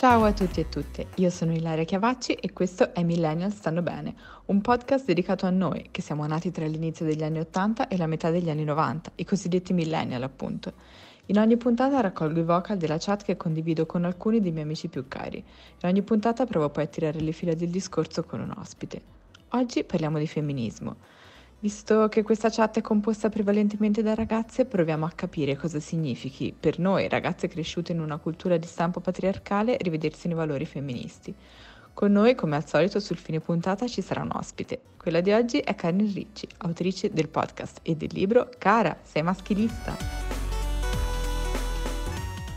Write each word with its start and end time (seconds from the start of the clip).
Ciao 0.00 0.24
a 0.24 0.32
tutti 0.32 0.60
e 0.60 0.68
tutte, 0.70 1.08
io 1.16 1.28
sono 1.28 1.52
Ilaria 1.52 1.84
Chiavacci 1.84 2.32
e 2.32 2.54
questo 2.54 2.94
è 2.94 3.02
Millennial 3.02 3.52
Stanno 3.52 3.82
Bene, 3.82 4.14
un 4.46 4.62
podcast 4.62 5.04
dedicato 5.04 5.44
a 5.44 5.50
noi 5.50 5.88
che 5.90 6.00
siamo 6.00 6.26
nati 6.26 6.50
tra 6.50 6.64
l'inizio 6.64 7.04
degli 7.04 7.22
anni 7.22 7.40
80 7.40 7.86
e 7.86 7.98
la 7.98 8.06
metà 8.06 8.30
degli 8.30 8.48
anni 8.48 8.64
90, 8.64 9.12
i 9.16 9.26
cosiddetti 9.26 9.74
millennial 9.74 10.22
appunto. 10.22 10.72
In 11.26 11.38
ogni 11.38 11.58
puntata 11.58 12.00
raccolgo 12.00 12.40
i 12.40 12.44
vocal 12.44 12.78
della 12.78 12.96
chat 12.98 13.24
che 13.24 13.36
condivido 13.36 13.84
con 13.84 14.06
alcuni 14.06 14.40
dei 14.40 14.52
miei 14.52 14.64
amici 14.64 14.88
più 14.88 15.06
cari. 15.06 15.36
In 15.36 15.86
ogni 15.86 16.00
puntata 16.00 16.46
provo 16.46 16.70
poi 16.70 16.84
a 16.84 16.86
tirare 16.86 17.20
le 17.20 17.32
fila 17.32 17.52
del 17.52 17.68
discorso 17.68 18.24
con 18.24 18.40
un 18.40 18.54
ospite. 18.56 19.02
Oggi 19.50 19.84
parliamo 19.84 20.18
di 20.18 20.26
femminismo. 20.26 20.96
Visto 21.62 22.08
che 22.08 22.22
questa 22.22 22.48
chat 22.48 22.78
è 22.78 22.80
composta 22.80 23.28
prevalentemente 23.28 24.02
da 24.02 24.14
ragazze, 24.14 24.64
proviamo 24.64 25.04
a 25.04 25.12
capire 25.14 25.56
cosa 25.56 25.78
significhi 25.78 26.54
per 26.58 26.78
noi, 26.78 27.06
ragazze 27.06 27.48
cresciute 27.48 27.92
in 27.92 28.00
una 28.00 28.16
cultura 28.16 28.56
di 28.56 28.66
stampo 28.66 29.00
patriarcale, 29.00 29.76
rivedersi 29.78 30.26
nei 30.26 30.36
valori 30.38 30.64
femministi. 30.64 31.34
Con 31.92 32.12
noi, 32.12 32.34
come 32.34 32.56
al 32.56 32.66
solito, 32.66 32.98
sul 32.98 33.18
fine 33.18 33.40
puntata 33.40 33.86
ci 33.86 34.00
sarà 34.00 34.22
un 34.22 34.30
ospite. 34.32 34.80
Quella 34.96 35.20
di 35.20 35.32
oggi 35.32 35.58
è 35.58 35.74
Karen 35.74 36.10
Ricci, 36.10 36.48
autrice 36.58 37.10
del 37.12 37.28
podcast 37.28 37.80
e 37.82 37.94
del 37.94 38.08
libro 38.10 38.48
Cara, 38.56 38.96
sei 39.02 39.22
maschilista. 39.22 39.94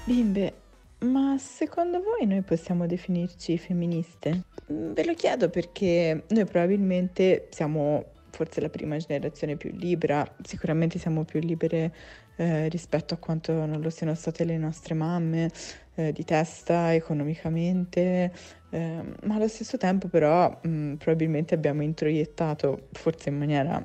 Bimbe, 0.05 0.53
ma 0.99 1.35
secondo 1.37 2.01
voi 2.01 2.25
noi 2.25 2.41
possiamo 2.41 2.87
definirci 2.87 3.57
femministe? 3.57 4.43
Ve 4.67 5.03
lo 5.03 5.13
chiedo 5.13 5.49
perché 5.49 6.23
noi 6.29 6.45
probabilmente 6.45 7.49
siamo 7.51 8.12
forse 8.33 8.59
la 8.61 8.69
prima 8.69 8.97
generazione 8.97 9.55
più 9.55 9.71
libera, 9.71 10.27
sicuramente 10.41 10.97
siamo 10.97 11.23
più 11.23 11.39
libere 11.39 11.93
eh, 12.35 12.67
rispetto 12.67 13.13
a 13.13 13.17
quanto 13.17 13.53
non 13.53 13.79
lo 13.79 13.91
siano 13.91 14.15
state 14.15 14.43
le 14.43 14.57
nostre 14.57 14.95
mamme, 14.95 15.51
eh, 15.93 16.11
di 16.11 16.25
testa, 16.25 16.93
economicamente, 16.95 18.33
eh, 18.71 19.03
ma 19.25 19.35
allo 19.35 19.47
stesso 19.47 19.77
tempo 19.77 20.07
però 20.07 20.49
mh, 20.61 20.95
probabilmente 20.95 21.53
abbiamo 21.53 21.83
introiettato, 21.83 22.87
forse 22.91 23.29
in 23.29 23.37
maniera 23.37 23.81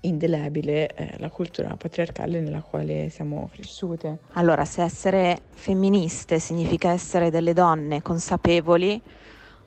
indelebile, 0.00 0.94
eh, 0.94 1.14
la 1.16 1.30
cultura 1.30 1.74
patriarcale 1.76 2.40
nella 2.40 2.60
quale 2.60 3.08
siamo 3.08 3.48
cresciute. 3.50 4.18
Allora, 4.32 4.66
se 4.66 4.82
essere 4.82 5.40
femministe 5.48 6.38
significa 6.38 6.90
essere 6.90 7.30
delle 7.30 7.54
donne 7.54 8.02
consapevoli, 8.02 9.00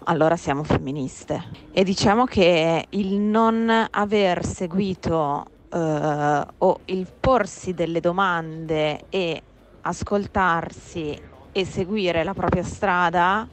allora 0.06 0.38
siamo 0.38 0.64
femministe. 0.64 1.44
E 1.72 1.84
diciamo 1.84 2.26
che 2.26 2.86
il 2.90 3.14
non 3.16 3.88
aver 3.92 4.46
seguito 4.46 5.46
eh, 5.70 6.46
o 6.58 6.80
il 6.86 7.08
porsi 7.20 7.74
delle 7.74 8.00
domande 8.00 9.06
e 9.10 9.42
ascoltarsi 9.82 11.20
e 11.52 11.66
seguire 11.66 12.24
la 12.24 12.34
propria 12.34 12.64
strada, 12.64 13.48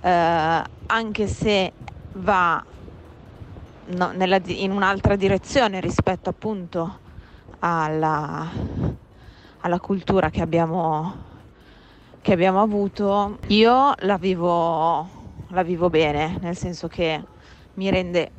eh, 0.00 0.62
anche 0.86 1.26
se 1.26 1.72
va 2.14 2.62
no, 3.86 4.10
nella, 4.12 4.40
in 4.46 4.72
un'altra 4.72 5.16
direzione 5.16 5.80
rispetto 5.80 6.28
appunto 6.28 6.98
alla, 7.60 8.48
alla 9.60 9.80
cultura 9.80 10.30
che 10.30 10.40
abbiamo, 10.40 11.14
che 12.20 12.32
abbiamo 12.32 12.60
avuto, 12.60 13.38
io 13.48 13.94
la 13.98 14.16
vivo 14.16 15.19
la 15.50 15.62
vivo 15.62 15.88
bene, 15.90 16.38
nel 16.40 16.56
senso 16.56 16.88
che 16.88 17.20
mi 17.74 17.90
rende 17.90 18.30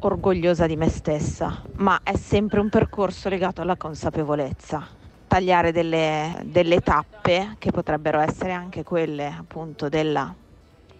orgogliosa 0.00 0.66
di 0.66 0.76
me 0.76 0.88
stessa, 0.88 1.62
ma 1.76 2.00
è 2.02 2.14
sempre 2.14 2.60
un 2.60 2.68
percorso 2.68 3.28
legato 3.28 3.62
alla 3.62 3.76
consapevolezza. 3.76 4.86
Tagliare 5.26 5.72
delle, 5.72 6.40
delle 6.44 6.80
tappe, 6.80 7.56
che 7.58 7.70
potrebbero 7.70 8.20
essere 8.20 8.52
anche 8.52 8.82
quelle 8.84 9.26
appunto 9.26 9.88
della 9.88 10.32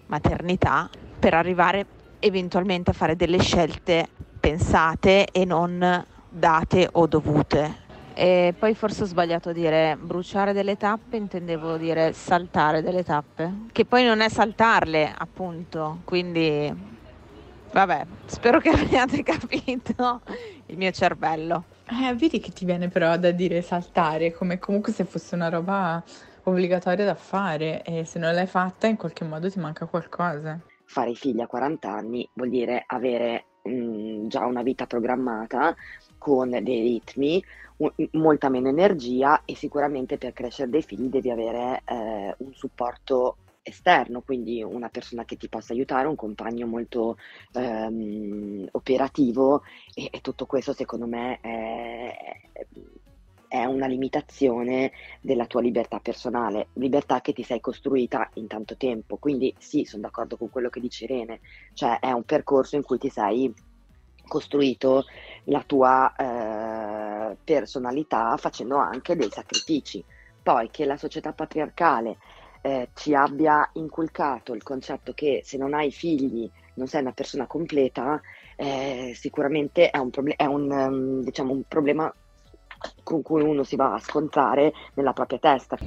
maternità, 0.07 0.89
per 1.19 1.35
arrivare 1.35 1.87
eventualmente 2.19 2.91
a 2.91 2.95
fare 2.95 3.17
delle 3.17 3.39
scelte 3.39 4.09
pensate 4.41 5.27
e 5.31 5.45
non 5.45 6.05
date 6.29 6.89
o 6.91 7.07
dovute. 7.07 7.86
E 8.19 8.55
poi 8.59 8.75
forse 8.75 9.03
ho 9.03 9.07
sbagliato 9.07 9.51
a 9.51 9.53
dire 9.53 9.95
bruciare 10.01 10.55
delle 10.55 10.79
tappe, 10.79 11.19
intendevo 11.19 11.77
dire 11.77 12.15
saltare 12.15 12.81
delle 12.81 13.05
tappe, 13.05 13.67
che 13.73 13.85
poi 13.85 14.05
non 14.05 14.21
è 14.21 14.31
saltarle, 14.31 15.15
appunto, 15.19 16.01
quindi 16.03 16.73
vabbè, 17.73 18.07
spero 18.25 18.59
che 18.59 18.71
abbiate 18.73 19.23
capito 19.23 20.23
il 20.65 20.79
mio 20.79 20.91
cervello. 20.93 21.65
Eh, 21.91 22.15
vedi 22.15 22.41
che 22.41 22.53
ti 22.53 22.65
viene 22.65 22.89
però 22.89 23.19
da 23.19 23.33
dire 23.33 23.61
saltare, 23.61 24.33
come 24.33 24.59
comunque 24.59 24.95
se 24.95 25.05
fosse 25.05 25.35
una 25.35 25.51
roba 25.51 26.03
obbligatoria 26.45 27.05
da 27.05 27.17
fare 27.17 27.83
e 27.83 28.07
se 28.07 28.19
non 28.19 28.33
l'hai 28.33 28.47
fatta 28.47 28.87
in 28.87 28.97
qualche 28.97 29.27
modo 29.27 29.51
ti 29.51 29.59
manca 29.59 29.85
qualcosa. 29.85 30.59
Fare 30.87 31.11
i 31.11 31.17
figli 31.17 31.43
a 31.43 31.47
40 31.47 31.91
anni 31.91 32.27
vuol 32.33 32.49
dire 32.49 32.83
avere 32.87 33.45
mh, 33.61 33.71
mm, 33.71 34.29
già 34.29 34.47
una 34.47 34.63
vita 34.63 34.87
programmata 34.87 35.75
con 36.19 36.49
dei 36.49 36.81
ritmi, 36.81 37.45
molta 38.13 38.49
meno 38.49 38.69
energia 38.69 39.43
e 39.45 39.55
sicuramente 39.55 40.17
per 40.19 40.33
crescere 40.33 40.71
dei 40.71 40.83
figli 40.83 41.09
devi 41.09 41.31
avere 41.31 41.83
eh, 41.85 42.35
un 42.39 42.55
supporto 42.55 43.37
esterno, 43.67 44.23
quindi 44.23 44.63
una 44.63 44.89
persona 44.89 45.25
che 45.25 45.37
ti 45.37 45.49
possa 45.49 45.73
aiutare, 45.73 46.07
un 46.07 46.15
compagno 46.15 46.67
molto 46.69 47.17
ehm, 47.53 48.69
operativo 48.71 49.63
e, 49.93 50.09
e, 50.13 50.21
tutto 50.21 50.47
questo 50.47 50.73
secondo 50.73 51.07
me 51.07 51.41
è, 51.41 52.17
è, 53.49 53.65
una 53.65 53.87
limitazione 53.87 54.93
della 55.21 55.47
tua 55.47 55.63
libertà 55.63 55.99
personale, 55.99 56.69
libertà 56.75 57.21
che 57.21 57.33
ti 57.33 57.43
sei 57.43 57.61
costruita 57.61 58.31
in 58.35 58.47
tanto 58.47 58.77
tempo, 58.77 59.17
quindi 59.17 59.53
sì, 59.59 59.85
sono 59.85 60.03
d'accordo 60.03 60.37
con 60.37 60.49
quello 60.49 60.69
che 60.69 60.81
dice 60.81 61.05
Irene, 61.05 61.41
cioè 61.73 61.99
è 61.99 62.13
un 62.13 62.23
percorso 62.23 62.77
in 62.77 62.85
cui 62.85 62.99
ti 62.99 63.09
sei 63.09 63.53
costruito 64.27 65.05
la 65.45 65.63
tua 65.67 66.15
eh, 66.17 67.37
personalità 67.43 68.37
facendo 68.37 68.77
anche 68.77 69.17
dei 69.17 69.31
sacrifici. 69.31 70.05
Poi 70.43 70.71
che 70.71 70.85
la 70.85 70.97
società 70.97 71.33
patriarcale 71.33 72.19
eh, 72.63 72.91
ci 72.95 73.15
abbia 73.15 73.69
inculcato 73.75 74.55
il 74.55 74.63
concetto 74.63 75.13
che 75.13 75.43
se 75.45 75.57
non 75.57 75.75
hai 75.75 75.91
figli 75.91 76.51
non 76.75 76.87
sei 76.87 77.01
una 77.01 77.13
persona 77.13 77.47
completa, 77.47 78.21
eh, 78.57 79.13
sicuramente 79.15 79.91
è 79.91 79.99
un, 79.99 80.11
proble- 80.11 80.37
è 80.37 80.45
un, 80.45 80.71
um, 80.71 81.23
diciamo, 81.23 81.53
un 81.53 81.63
problema 81.65 82.13
con 83.03 83.23
cui 83.23 83.43
uno 83.43 83.63
si 83.65 83.77
va 83.77 83.95
a 83.95 83.99
scontrare 84.01 84.73
nella 84.95 85.13
propria 85.13 85.39
testa. 85.39 85.79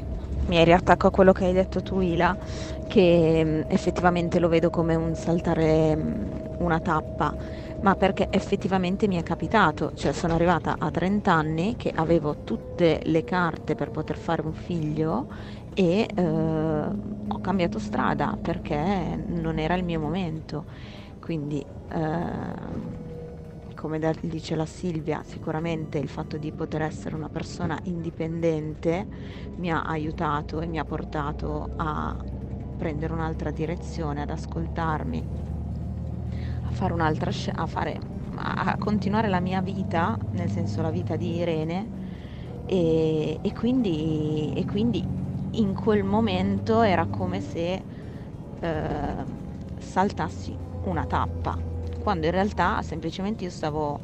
Mi 0.46 0.64
riattacco 0.64 1.06
a 1.08 1.12
quello 1.12 1.32
che 1.32 1.46
hai 1.46 1.54
detto 1.54 1.82
tu, 1.82 2.00
Ila, 2.02 2.36
che 2.88 3.44
mm, 3.46 3.62
effettivamente 3.68 4.40
lo 4.40 4.48
vedo 4.48 4.70
come 4.72 4.96
un 4.96 5.14
saltare 5.14 5.96
mm, 5.96 6.24
una 6.60 6.80
tappa 6.80 7.36
ma 7.82 7.96
perché 7.96 8.28
effettivamente 8.30 9.08
mi 9.08 9.16
è 9.18 9.24
capitato, 9.24 9.92
cioè 9.94 10.12
sono 10.12 10.34
arrivata 10.34 10.76
a 10.80 10.90
30 10.92 11.34
anni 11.34 11.76
che 11.78 11.92
avevo 11.94 12.38
tutte 12.44 13.00
le 13.04 13.24
carte 13.24 13.76
per 13.76 13.90
poter 13.92 14.18
fare 14.18 14.42
un 14.42 14.54
figlio 14.54 15.28
e 15.74 16.08
eh, 16.14 16.22
ho 16.22 17.40
cambiato 17.40 17.80
strada 17.80 18.38
perché 18.42 19.24
non 19.28 19.60
era 19.60 19.76
il 19.76 19.84
mio 19.84 20.00
momento. 20.00 20.66
Quindi, 21.20 21.66
eh, 21.90 22.54
come 23.80 23.98
dice 24.24 24.56
la 24.56 24.66
Silvia, 24.66 25.24
sicuramente 25.24 26.00
il 26.00 26.10
fatto 26.10 26.38
di 26.38 26.52
poter 26.52 26.82
essere 26.82 27.16
una 27.16 27.30
persona 27.30 27.80
indipendente 27.84 29.08
mi 29.56 29.72
ha 29.72 29.84
aiutato 29.84 30.60
e 30.60 30.68
mi 30.68 30.80
ha 30.80 30.84
portato 30.84 31.70
a 31.78 32.14
prendere 32.76 33.14
un'altra 33.14 33.52
direzione, 33.52 34.22
ad 34.24 34.32
ascoltarmi 34.32 35.24
a 36.64 36.72
fare 36.72 36.94
un'altra 36.94 37.32
a 37.54 37.66
fare 37.68 37.98
a 38.36 38.76
continuare 38.78 39.30
la 39.30 39.40
mia 39.40 39.62
vita, 39.62 40.18
nel 40.32 40.52
senso 40.52 40.82
la 40.82 40.92
vita 40.92 41.16
di 41.16 41.36
Irene 41.38 41.88
e, 42.66 43.40
e, 43.42 43.54
quindi, 43.54 44.52
e 44.56 44.66
quindi 44.66 45.02
in 45.52 45.74
quel 45.74 46.04
momento 46.04 46.82
era 46.82 47.08
come 47.08 47.40
se 47.42 47.86
eh, 48.60 49.26
saltassi 49.78 50.60
una 50.82 51.06
tappa, 51.06 51.58
quando 52.10 52.26
in 52.26 52.32
realtà 52.32 52.82
semplicemente 52.82 53.44
io 53.44 53.52
stavo 53.52 54.02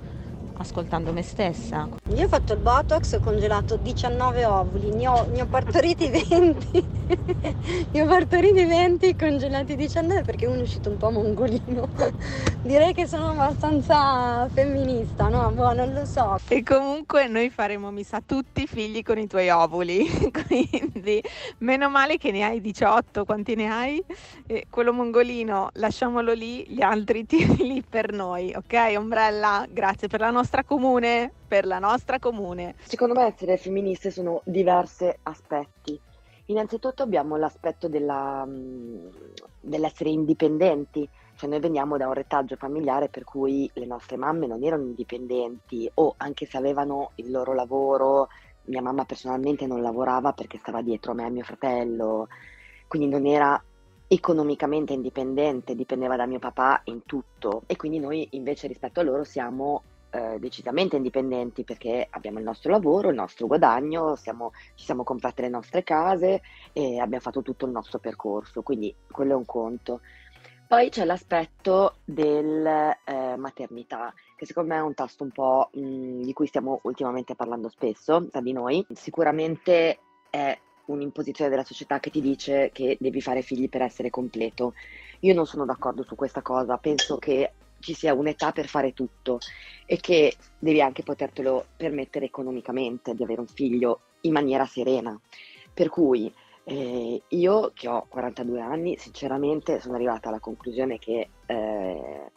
ascoltando 0.58 1.12
me 1.12 1.22
stessa. 1.22 1.88
Io 2.14 2.26
ho 2.26 2.28
fatto 2.28 2.54
il 2.54 2.60
Botox, 2.60 3.14
ho 3.14 3.20
congelato 3.20 3.78
19 3.78 4.46
ovuli, 4.46 4.92
ne 4.92 5.08
ho, 5.08 5.28
ne 5.32 5.42
ho 5.42 5.46
partoriti 5.46 6.10
20. 6.10 6.88
ne 7.92 8.02
ho 8.02 8.06
partoriti 8.06 8.66
20 8.66 9.16
congelati 9.16 9.76
19 9.76 10.22
perché 10.24 10.46
uno 10.46 10.60
è 10.60 10.62
uscito 10.62 10.90
un 10.90 10.98
po' 10.98 11.12
mongolino. 11.12 11.90
Direi 12.62 12.94
che 12.94 13.06
sono 13.06 13.30
abbastanza 13.30 14.48
femminista, 14.52 15.28
no? 15.28 15.52
Boh, 15.52 15.74
non 15.74 15.94
lo 15.94 16.06
so. 16.06 16.40
E 16.48 16.64
comunque 16.64 17.28
noi 17.28 17.50
faremo, 17.50 17.92
mi 17.92 18.04
sa, 18.04 18.22
tutti 18.26 18.66
figli 18.66 19.04
con 19.04 19.18
i 19.18 19.28
tuoi 19.28 19.50
ovuli. 19.50 20.32
Quindi 20.48 21.22
meno 21.60 21.90
male 21.90 22.18
che 22.18 22.32
ne 22.32 22.44
hai 22.44 22.62
18, 22.62 23.26
quanti 23.26 23.56
ne 23.56 23.72
hai? 23.72 24.04
E 24.48 24.68
quello 24.70 24.94
mongolino 24.94 25.70
lasciamolo 25.74 26.34
lì, 26.34 26.66
gli 26.68 26.82
altri 26.82 27.26
tiri 27.26 27.84
per 27.88 28.12
noi, 28.14 28.54
ok? 28.56 28.96
Ombrella, 28.98 29.66
grazie 29.70 30.08
per 30.08 30.22
la 30.22 30.32
nostra 30.32 30.45
nostra 30.46 30.64
comune, 30.64 31.32
per 31.48 31.66
la 31.66 31.80
nostra 31.80 32.20
comune. 32.20 32.76
Secondo 32.84 33.16
me 33.16 33.26
essere 33.26 33.58
femministe 33.58 34.12
sono 34.12 34.42
diversi 34.44 35.12
aspetti. 35.24 36.00
Innanzitutto 36.48 37.02
abbiamo 37.02 37.36
l'aspetto 37.36 37.88
della, 37.88 38.48
dell'essere 39.60 40.12
indipendenti, 40.12 41.10
cioè 41.36 41.50
noi 41.50 41.60
veniamo 41.60 41.98
da 41.98 42.06
un 42.06 42.14
retaggio 42.14 42.58
familiare 42.58 43.10
per 43.10 43.24
cui 43.24 43.68
le 43.74 43.88
nostre 43.88 44.18
mamme 44.18 44.46
non 44.46 44.64
erano 44.64 44.84
indipendenti 44.84 45.90
o 45.96 46.14
anche 46.18 46.46
se 46.46 46.58
avevano 46.58 47.14
il 47.16 47.32
loro 47.32 47.56
lavoro, 47.56 48.28
mia 48.66 48.84
mamma 48.84 49.04
personalmente 49.04 49.66
non 49.66 49.82
lavorava 49.82 50.34
perché 50.34 50.60
stava 50.60 50.84
dietro 50.84 51.14
a 51.14 51.16
me 51.16 51.24
e 51.24 51.26
a 51.26 51.30
mio 51.30 51.44
fratello, 51.44 52.28
quindi 52.88 53.08
non 53.08 53.26
era 53.26 53.60
economicamente 54.08 54.94
indipendente, 54.94 55.74
dipendeva 55.74 56.16
da 56.16 56.28
mio 56.28 56.38
papà 56.38 56.82
in 56.84 57.04
tutto 57.04 57.64
e 57.66 57.76
quindi 57.76 57.98
noi 57.98 58.28
invece 58.34 58.68
rispetto 58.68 59.00
a 59.00 59.04
loro 59.04 59.24
siamo 59.24 59.82
eh, 60.16 60.40
decisamente 60.40 60.96
indipendenti 60.96 61.64
perché 61.64 62.08
abbiamo 62.10 62.40
il 62.40 62.46
nostro 62.46 62.72
lavoro, 62.72 63.10
il 63.10 63.16
nostro 63.16 63.48
guadagno, 63.48 64.16
siamo, 64.16 64.52
ci 64.76 64.86
siamo 64.86 65.04
comprate 65.04 65.42
le 65.42 65.50
nostre 65.50 65.84
case 65.84 66.42
e 66.72 67.00
abbiamo 67.00 67.24
fatto 67.24 67.42
tutto 67.42 67.66
il 67.66 67.72
nostro 67.72 68.00
percorso, 68.00 68.62
quindi 68.62 68.96
quello 69.12 69.34
è 69.34 69.36
un 69.36 69.46
conto. 69.46 70.00
Poi 70.68 70.90
c'è 70.90 71.06
l'aspetto 71.06 71.98
della 72.06 72.98
eh, 73.04 73.36
maternità, 73.36 74.14
che 74.36 74.46
secondo 74.46 74.74
me 74.74 74.80
è 74.80 74.82
un 74.84 74.96
tasto 74.96 75.24
un 75.24 75.32
po' 75.32 75.70
mh, 75.74 76.22
di 76.22 76.34
cui 76.34 76.48
stiamo 76.48 76.80
ultimamente 76.84 77.36
parlando 77.36 77.70
spesso 77.70 78.28
tra 78.30 78.42
di 78.42 78.52
noi. 78.52 78.86
Sicuramente 78.94 80.00
è 80.30 80.58
un'imposizione 80.86 81.50
della 81.50 81.64
società 81.64 82.00
che 82.00 82.10
ti 82.10 82.22
dice 82.22 82.72
che 82.74 82.98
devi 83.00 83.22
fare 83.22 83.42
figli 83.42 83.70
per 83.70 83.82
essere 83.82 84.10
completo. 84.10 84.74
Io 85.20 85.34
non 85.36 85.46
sono 85.46 85.66
d'accordo 85.66 86.04
su 86.04 86.16
questa 86.16 86.42
cosa, 86.42 86.78
penso 86.78 87.18
che 87.18 87.52
ci 87.80 87.94
sia 87.94 88.14
un'età 88.14 88.52
per 88.52 88.68
fare 88.68 88.94
tutto 88.94 89.40
e 89.86 89.98
che 89.98 90.36
devi 90.58 90.82
anche 90.82 91.04
potertelo 91.04 91.66
permettere 91.78 92.26
economicamente 92.26 93.14
di 93.14 93.24
avere 93.24 93.42
un 93.42 93.48
figlio 93.48 94.00
in 94.22 94.32
maniera 94.32 94.66
serena. 94.66 95.20
Per 95.74 95.90
cui 95.90 96.34
eh, 96.64 97.22
io 97.28 97.72
che 97.74 97.88
ho 97.88 98.06
42 98.10 98.60
anni, 98.60 98.98
sinceramente 98.98 99.80
sono 99.80 99.96
arrivata 99.96 100.30
alla 100.30 100.40
conclusione 100.40 100.98
che 100.98 101.30
eh, 101.46 102.32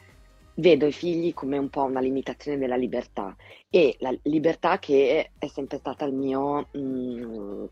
vedo 0.54 0.86
i 0.86 0.92
figli 0.92 1.32
come 1.32 1.56
un 1.56 1.70
po' 1.70 1.84
una 1.84 2.00
limitazione 2.00 2.58
della 2.58 2.76
libertà 2.76 3.34
e 3.70 3.96
la 4.00 4.14
libertà 4.22 4.78
che 4.78 5.30
è 5.38 5.46
sempre 5.46 5.78
stata 5.78 6.04
il 6.04 6.12
mio 6.12 6.68
mh, 6.72 6.78
mm, 6.78 7.64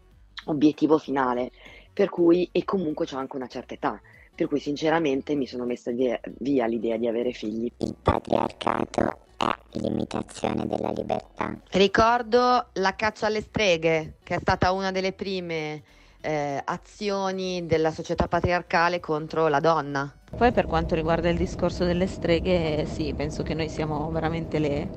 obiettivo 0.46 0.98
finale, 0.98 1.50
per 1.92 2.08
cui 2.08 2.48
e 2.52 2.64
comunque 2.64 3.06
c'ho 3.06 3.16
anche 3.18 3.36
una 3.36 3.48
certa 3.48 3.74
età, 3.74 4.00
per 4.36 4.46
cui 4.46 4.60
sinceramente 4.60 5.34
mi 5.34 5.46
sono 5.46 5.64
messa 5.64 5.90
via, 5.90 6.20
via 6.38 6.66
l'idea 6.66 6.96
di 6.98 7.08
avere 7.08 7.32
figli. 7.32 7.72
Il 7.78 7.96
patriarcato 8.00 9.18
è 9.38 9.78
limitazione 9.78 10.66
della 10.66 10.90
libertà. 10.90 11.56
Ricordo 11.70 12.66
la 12.74 12.94
caccia 12.94 13.26
alle 13.26 13.40
streghe, 13.40 14.16
che 14.22 14.36
è 14.36 14.38
stata 14.38 14.70
una 14.72 14.92
delle 14.92 15.12
prime 15.12 15.82
eh, 16.20 16.60
azioni 16.64 17.66
della 17.66 17.90
società 17.90 18.28
patriarcale 18.28 19.00
contro 19.00 19.48
la 19.48 19.60
donna. 19.60 20.14
Poi 20.36 20.52
per 20.52 20.66
quanto 20.66 20.94
riguarda 20.94 21.30
il 21.30 21.38
discorso 21.38 21.84
delle 21.84 22.06
streghe, 22.06 22.84
sì, 22.84 23.14
penso 23.16 23.42
che 23.42 23.54
noi 23.54 23.70
siamo 23.70 24.10
veramente 24.10 24.58
le, 24.58 24.88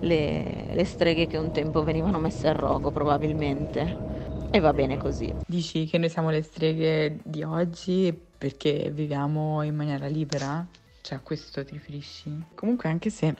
le, 0.00 0.66
le 0.72 0.84
streghe 0.84 1.26
che 1.26 1.36
un 1.36 1.52
tempo 1.52 1.84
venivano 1.84 2.18
messe 2.18 2.48
a 2.48 2.52
rogo 2.52 2.90
probabilmente. 2.90 4.14
E 4.50 4.60
va 4.60 4.72
bene 4.72 4.96
così. 4.96 5.32
Dici 5.46 5.86
che 5.86 5.98
noi 5.98 6.08
siamo 6.08 6.30
le 6.30 6.42
streghe 6.42 7.18
di 7.22 7.42
oggi 7.42 8.25
perché 8.36 8.90
viviamo 8.92 9.62
in 9.62 9.74
maniera 9.74 10.06
libera? 10.06 10.66
Cioè 11.00 11.18
a 11.18 11.20
questo 11.20 11.64
ti 11.64 11.72
riferisci? 11.72 12.46
Comunque 12.54 12.88
anche 12.88 13.10
se 13.10 13.34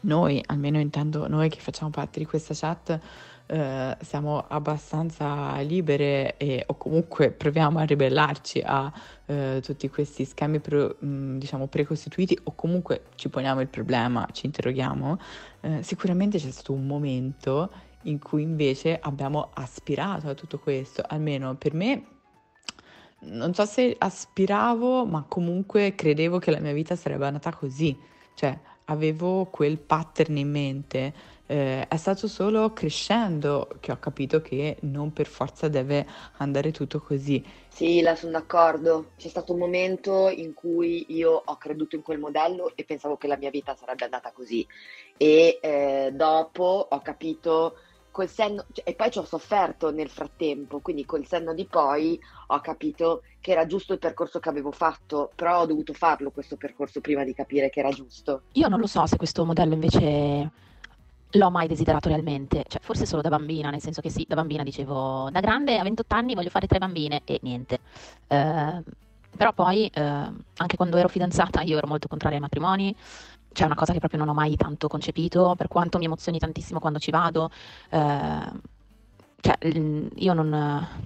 noi, 0.00 0.42
almeno 0.46 0.78
intendo 0.78 1.26
noi 1.28 1.48
che 1.48 1.60
facciamo 1.60 1.90
parte 1.90 2.18
di 2.18 2.26
questa 2.26 2.54
chat, 2.54 3.00
eh, 3.46 3.96
siamo 4.00 4.44
abbastanza 4.48 5.58
libere 5.60 6.36
e, 6.36 6.64
o 6.66 6.74
comunque 6.74 7.30
proviamo 7.30 7.78
a 7.78 7.84
ribellarci 7.84 8.62
a 8.64 8.92
eh, 9.26 9.60
tutti 9.62 9.88
questi 9.88 10.24
schemi 10.24 10.58
pro, 10.60 10.96
mh, 10.98 11.38
diciamo 11.38 11.66
precostituiti 11.68 12.38
o 12.44 12.54
comunque 12.54 13.04
ci 13.14 13.28
poniamo 13.28 13.60
il 13.60 13.68
problema, 13.68 14.26
ci 14.32 14.46
interroghiamo, 14.46 15.18
eh, 15.60 15.82
sicuramente 15.82 16.38
c'è 16.38 16.50
stato 16.50 16.72
un 16.72 16.86
momento 16.86 17.70
in 18.02 18.18
cui 18.18 18.42
invece 18.42 18.98
abbiamo 19.00 19.50
aspirato 19.54 20.28
a 20.28 20.34
tutto 20.34 20.58
questo, 20.58 21.02
almeno 21.06 21.54
per 21.54 21.74
me 21.74 22.04
non 23.26 23.54
so 23.54 23.64
se 23.64 23.94
aspiravo, 23.98 25.04
ma 25.04 25.24
comunque 25.26 25.94
credevo 25.94 26.38
che 26.38 26.50
la 26.50 26.60
mia 26.60 26.72
vita 26.72 26.96
sarebbe 26.96 27.26
andata 27.26 27.52
così, 27.52 27.96
cioè 28.34 28.58
avevo 28.86 29.46
quel 29.46 29.78
pattern 29.78 30.36
in 30.36 30.50
mente 30.50 31.12
eh, 31.46 31.86
è 31.86 31.96
stato 31.96 32.26
solo 32.26 32.72
crescendo 32.72 33.68
che 33.80 33.92
ho 33.92 33.98
capito 33.98 34.40
che 34.40 34.76
non 34.80 35.12
per 35.12 35.26
forza 35.26 35.68
deve 35.68 36.06
andare 36.38 36.72
tutto 36.72 37.00
così. 37.00 37.44
Sì, 37.68 38.00
la 38.00 38.16
sono 38.16 38.32
d'accordo. 38.32 39.10
C'è 39.16 39.28
stato 39.28 39.52
un 39.52 39.60
momento 39.60 40.28
in 40.28 40.54
cui 40.54 41.06
io 41.08 41.42
ho 41.44 41.56
creduto 41.56 41.94
in 41.94 42.02
quel 42.02 42.18
modello 42.18 42.72
e 42.74 42.84
pensavo 42.84 43.16
che 43.16 43.28
la 43.28 43.36
mia 43.36 43.50
vita 43.50 43.76
sarebbe 43.76 44.04
andata 44.04 44.32
così. 44.32 44.66
E 45.16 45.58
eh, 45.62 46.10
dopo 46.12 46.86
ho 46.90 47.00
capito 47.00 47.76
col 48.16 48.30
senno, 48.30 48.64
cioè, 48.72 48.88
e 48.88 48.94
poi 48.94 49.10
ci 49.10 49.18
ho 49.18 49.26
sofferto 49.26 49.90
nel 49.90 50.08
frattempo, 50.08 50.80
quindi 50.80 51.04
col 51.04 51.26
senno 51.26 51.52
di 51.52 51.66
poi 51.66 52.18
ho 52.46 52.60
capito 52.60 53.24
che 53.42 53.50
era 53.50 53.66
giusto 53.66 53.92
il 53.92 53.98
percorso 53.98 54.40
che 54.40 54.48
avevo 54.48 54.70
fatto, 54.70 55.30
però 55.34 55.60
ho 55.60 55.66
dovuto 55.66 55.92
farlo 55.92 56.30
questo 56.30 56.56
percorso 56.56 57.02
prima 57.02 57.24
di 57.24 57.34
capire 57.34 57.68
che 57.68 57.80
era 57.80 57.90
giusto. 57.90 58.44
Io 58.52 58.68
non 58.68 58.80
lo 58.80 58.86
so 58.86 59.04
se 59.04 59.18
questo 59.18 59.44
modello 59.44 59.74
invece 59.74 60.50
l'ho 61.28 61.50
mai 61.50 61.68
desiderato 61.68 62.08
realmente, 62.08 62.64
cioè 62.66 62.80
forse 62.80 63.04
solo 63.04 63.20
da 63.20 63.28
bambina, 63.28 63.68
nel 63.68 63.82
senso 63.82 64.00
che 64.00 64.08
sì, 64.08 64.24
da 64.26 64.34
bambina 64.34 64.62
dicevo 64.62 65.28
da 65.30 65.40
grande 65.40 65.76
a 65.78 65.82
28 65.82 66.14
anni 66.14 66.34
voglio 66.34 66.48
fare 66.48 66.66
tre 66.66 66.78
bambine 66.78 67.20
e 67.26 67.38
niente. 67.42 67.80
Eh, 68.28 68.82
però 69.36 69.52
poi 69.52 69.90
eh, 69.92 70.00
anche 70.00 70.76
quando 70.76 70.96
ero 70.96 71.08
fidanzata 71.08 71.60
io 71.60 71.76
ero 71.76 71.86
molto 71.86 72.08
contraria 72.08 72.38
ai 72.38 72.42
matrimoni, 72.42 72.96
c'è 73.56 73.64
una 73.64 73.74
cosa 73.74 73.94
che 73.94 74.00
proprio 74.00 74.20
non 74.20 74.28
ho 74.28 74.34
mai 74.34 74.54
tanto 74.54 74.86
concepito, 74.86 75.54
per 75.56 75.66
quanto 75.66 75.96
mi 75.96 76.04
emozioni 76.04 76.38
tantissimo 76.38 76.78
quando 76.78 76.98
ci 76.98 77.10
vado. 77.10 77.50
Eh, 77.88 78.74
cioè, 79.40 79.56
io 80.16 80.34
non, 80.34 80.48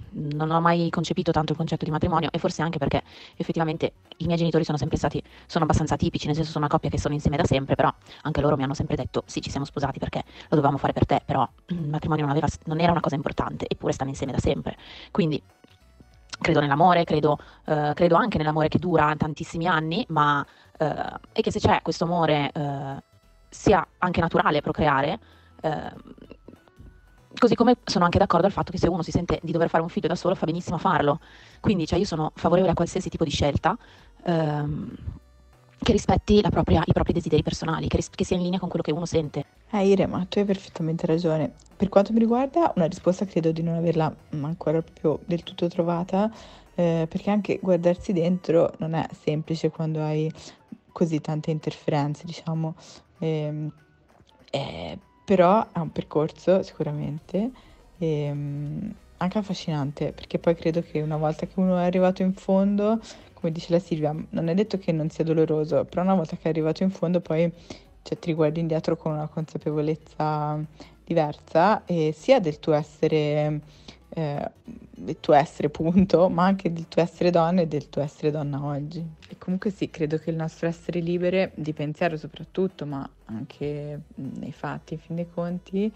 non, 0.09 0.51
ho 0.51 0.59
mai 0.59 0.89
concepito 0.89 1.31
tanto 1.31 1.53
il 1.53 1.57
concetto 1.57 1.85
di 1.85 1.91
matrimonio 1.91 2.29
e 2.29 2.39
forse 2.39 2.61
anche 2.61 2.77
perché 2.77 3.03
effettivamente 3.37 3.93
i 4.17 4.25
miei 4.25 4.37
genitori 4.37 4.65
sono 4.65 4.77
sempre 4.77 4.97
stati, 4.97 5.23
sono 5.45 5.63
abbastanza 5.63 5.95
tipici, 5.95 6.25
nel 6.25 6.35
senso 6.35 6.51
sono 6.51 6.65
una 6.65 6.73
coppia 6.73 6.89
che 6.89 6.99
sono 6.99 7.13
insieme 7.13 7.37
da 7.37 7.45
sempre, 7.45 7.75
però 7.75 7.93
anche 8.23 8.41
loro 8.41 8.57
mi 8.57 8.63
hanno 8.63 8.73
sempre 8.73 8.97
detto 8.97 9.23
sì 9.27 9.41
ci 9.41 9.49
siamo 9.49 9.65
sposati 9.65 9.99
perché 9.99 10.23
lo 10.25 10.55
dovevamo 10.55 10.77
fare 10.77 10.91
per 10.91 11.05
te, 11.05 11.21
però 11.23 11.47
il 11.67 11.87
matrimonio 11.87 12.25
non, 12.25 12.35
aveva, 12.35 12.47
non 12.65 12.81
era 12.81 12.91
una 12.91 12.99
cosa 12.99 13.15
importante, 13.15 13.65
eppure 13.69 13.93
stanno 13.93 14.09
insieme 14.09 14.33
da 14.33 14.39
sempre. 14.39 14.75
Quindi 15.11 15.41
credo 16.41 16.59
nell'amore, 16.59 17.03
credo, 17.03 17.37
eh, 17.65 17.91
credo 17.93 18.15
anche 18.15 18.37
nell'amore 18.37 18.67
che 18.67 18.79
dura 18.79 19.13
tantissimi 19.15 19.67
anni, 19.67 20.05
ma 20.09 20.45
eh, 20.77 21.19
e 21.31 21.41
che 21.41 21.51
se 21.51 21.59
c'è 21.59 21.81
questo 21.81 22.03
amore 22.03 22.51
eh, 22.51 23.03
sia 23.49 23.87
anche 23.99 24.19
naturale 24.19 24.61
procreare, 24.61 25.19
eh, 25.61 25.93
Così 27.37 27.55
come 27.55 27.77
sono 27.85 28.03
anche 28.03 28.19
d'accordo 28.19 28.45
al 28.45 28.51
fatto 28.51 28.71
che 28.71 28.77
se 28.77 28.87
uno 28.87 29.01
si 29.01 29.09
sente 29.09 29.39
di 29.41 29.51
dover 29.51 29.69
fare 29.69 29.81
un 29.81 29.89
figlio 29.89 30.07
da 30.07 30.15
solo 30.15 30.35
fa 30.35 30.45
benissimo 30.45 30.77
farlo. 30.77 31.19
Quindi 31.59 31.87
cioè, 31.87 31.97
io 31.97 32.05
sono 32.05 32.31
favorevole 32.35 32.73
a 32.73 32.75
qualsiasi 32.75 33.09
tipo 33.09 33.23
di 33.23 33.29
scelta 33.29 33.75
ehm, 34.25 34.95
che 35.81 35.91
rispetti 35.91 36.41
propria, 36.49 36.83
i 36.85 36.93
propri 36.93 37.13
desideri 37.13 37.41
personali, 37.41 37.87
che, 37.87 37.97
ris- 37.97 38.09
che, 38.09 38.23
sia 38.23 38.37
in 38.37 38.43
linea 38.43 38.59
con 38.59 38.69
quello 38.69 38.83
che 38.83 38.91
uno 38.91 39.05
sente. 39.05 39.45
Eh 39.71 39.87
Irema, 39.87 40.25
tu 40.29 40.39
hai 40.39 40.45
perfettamente 40.45 41.05
ragione. 41.05 41.51
Per 41.75 41.89
quanto 41.89 42.13
mi 42.13 42.19
riguarda, 42.19 42.71
una 42.75 42.85
risposta 42.85 43.25
credo 43.25 43.51
di 43.51 43.63
non 43.63 43.75
averla 43.75 44.13
ancora 44.31 44.81
proprio 44.81 45.19
del 45.25 45.43
tutto 45.43 45.67
trovata, 45.67 46.31
eh, 46.75 47.07
perché 47.09 47.29
anche 47.29 47.59
guardarsi 47.61 48.13
dentro 48.13 48.73
non 48.77 48.93
è 48.93 49.07
semplice 49.19 49.69
quando 49.71 50.01
hai 50.01 50.31
così 50.91 51.19
tante 51.19 51.51
interferenze, 51.51 52.25
diciamo. 52.25 52.75
Eh, 53.17 53.71
eh, 54.51 54.99
però 55.23 55.65
è 55.71 55.79
un 55.79 55.91
percorso 55.91 56.61
sicuramente 56.61 57.51
e, 57.97 58.29
um, 58.31 58.93
anche 59.17 59.37
affascinante 59.37 60.11
perché 60.11 60.39
poi 60.39 60.55
credo 60.55 60.81
che 60.81 60.99
una 60.99 61.15
volta 61.15 61.45
che 61.45 61.53
uno 61.55 61.77
è 61.77 61.85
arrivato 61.85 62.21
in 62.21 62.33
fondo, 62.33 62.99
come 63.41 63.51
dice 63.51 63.73
la 63.73 63.79
Silvia, 63.79 64.15
non 64.29 64.47
è 64.47 64.53
detto 64.53 64.77
che 64.77 64.93
non 64.93 65.09
sia 65.09 65.25
doloroso, 65.25 65.83
però 65.83 66.03
una 66.03 66.15
volta 66.15 66.37
che 66.37 66.43
è 66.43 66.49
arrivato 66.49 66.83
in 66.83 66.91
fondo 66.91 67.19
poi 67.19 67.51
cioè, 68.03 68.17
ti 68.17 68.29
riguardi 68.29 68.61
indietro 68.61 68.95
con 68.95 69.11
una 69.11 69.27
consapevolezza 69.27 70.57
diversa 71.03 71.83
e 71.83 72.13
sia 72.15 72.39
del 72.39 72.59
tuo 72.59 72.73
essere 72.73 73.59
eh, 74.13 74.51
del 74.93 75.19
tuo 75.19 75.33
essere 75.33 75.69
punto, 75.69 76.29
ma 76.29 76.45
anche 76.45 76.71
del 76.71 76.87
tuo 76.87 77.01
essere 77.01 77.29
donna 77.29 77.61
e 77.61 77.67
del 77.67 77.89
tuo 77.89 78.01
essere 78.01 78.29
donna 78.29 78.63
oggi. 78.63 79.03
E 79.27 79.37
comunque 79.37 79.71
sì, 79.71 79.89
credo 79.89 80.17
che 80.17 80.29
il 80.29 80.35
nostro 80.35 80.67
essere 80.67 80.99
libere, 80.99 81.51
di 81.55 81.73
pensiero 81.73 82.17
soprattutto, 82.17 82.85
ma 82.85 83.07
anche 83.25 84.01
nei 84.15 84.51
fatti, 84.51 84.93
in 84.95 84.99
fin 84.99 85.15
dei 85.15 85.29
conti, 85.29 85.91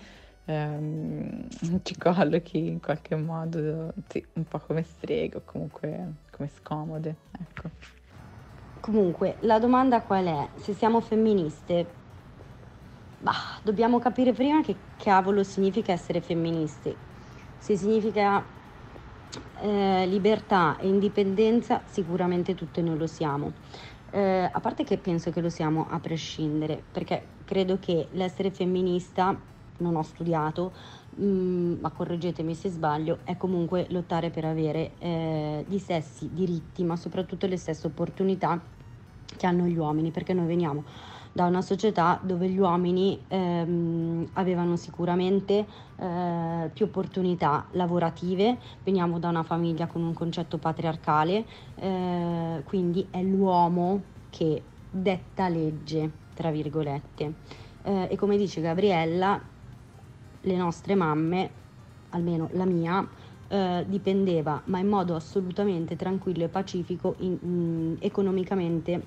ehm, 0.46 1.48
ci 1.84 1.98
collochi 1.98 2.68
in 2.68 2.80
qualche 2.80 3.16
modo 3.16 3.94
sì, 4.08 4.26
un 4.34 4.46
po' 4.46 4.60
come 4.60 4.84
streghe 4.84 5.38
o 5.38 5.42
comunque 5.44 6.14
come 6.36 6.50
scomode. 6.50 7.16
Ecco. 7.32 7.70
Comunque, 8.80 9.38
la 9.42 9.60
domanda 9.60 10.02
qual 10.02 10.26
è? 10.26 10.48
Se 10.56 10.74
siamo 10.74 11.00
femministe, 11.02 11.88
bah, 13.20 13.60
dobbiamo 13.64 14.00
capire 14.00 14.34
prima 14.34 14.62
che 14.62 14.76
cavolo 14.98 15.44
significa 15.44 15.92
essere 15.92 16.22
femministi 16.22 17.14
se 17.66 17.78
significa 17.78 18.44
eh, 19.62 20.06
libertà 20.06 20.78
e 20.78 20.88
indipendenza 20.88 21.82
sicuramente 21.86 22.54
tutte 22.54 22.80
noi 22.84 22.96
lo 22.96 23.08
siamo. 23.08 23.54
Eh, 24.12 24.48
a 24.52 24.60
parte 24.60 24.84
che 24.84 25.00
penso 25.00 25.32
che 25.32 25.42
lo 25.42 25.50
siamo 25.50 25.88
a 25.90 26.00
prescindere, 26.00 26.80
perché 26.92 27.26
credo 27.44 27.80
che 27.80 28.10
l'essere 28.12 28.52
femminista, 28.52 29.36
non 29.78 29.96
ho 29.96 30.04
studiato, 30.04 30.72
mh, 31.16 31.26
mm, 31.26 31.74
ma 31.80 31.90
correggetemi 31.92 32.54
se 32.56 32.70
sbaglio, 32.70 33.20
è 33.24 33.38
comunque 33.38 33.88
lottare 33.90 34.30
per 34.30 34.46
avere 34.46 34.92
eh, 35.00 35.66
gli 35.68 35.78
stessi 35.78 36.30
diritti, 36.32 36.84
ma 36.84 36.96
soprattutto 36.96 37.48
le 37.48 37.58
stesse 37.58 37.88
opportunità 37.88 38.62
che 39.38 39.46
hanno 39.46 39.66
gli 39.66 39.78
uomini, 39.78 40.12
perché 40.12 40.34
noi 40.34 40.46
veniamo 40.46 40.84
da 41.36 41.46
una 41.48 41.62
società 41.62 42.18
dove 42.24 42.48
gli 42.48 42.58
uomini 42.58 43.22
ehm, 43.28 44.30
avevano 44.34 44.78
sicuramente 44.78 45.66
eh, 45.98 46.70
più 46.72 46.86
opportunità 46.86 47.66
lavorative, 47.72 48.58
veniamo 48.86 49.20
da 49.20 49.28
una 49.28 49.44
famiglia 49.44 49.86
con 49.88 50.02
un 50.02 50.14
concetto 50.14 50.58
patriarcale, 50.58 51.46
eh, 51.76 52.62
quindi 52.64 53.08
è 53.12 53.22
l'uomo 53.22 54.02
che 54.30 54.64
detta 54.90 55.50
legge, 55.50 56.10
tra 56.34 56.52
virgolette. 56.52 57.34
Eh, 57.84 58.08
e 58.12 58.16
come 58.16 58.38
dice 58.38 58.62
Gabriella, 58.62 59.42
le 60.46 60.56
nostre 60.56 60.96
mamme, 60.96 61.50
almeno 62.10 62.50
la 62.54 62.66
mia, 62.66 63.08
eh, 63.48 63.86
dipendeva, 63.88 64.62
ma 64.66 64.80
in 64.80 64.88
modo 64.88 65.16
assolutamente 65.16 65.96
tranquillo 65.96 66.46
e 66.46 66.50
pacifico 66.50 67.16
in, 67.20 67.38
in, 67.42 67.98
economicamente 68.00 69.06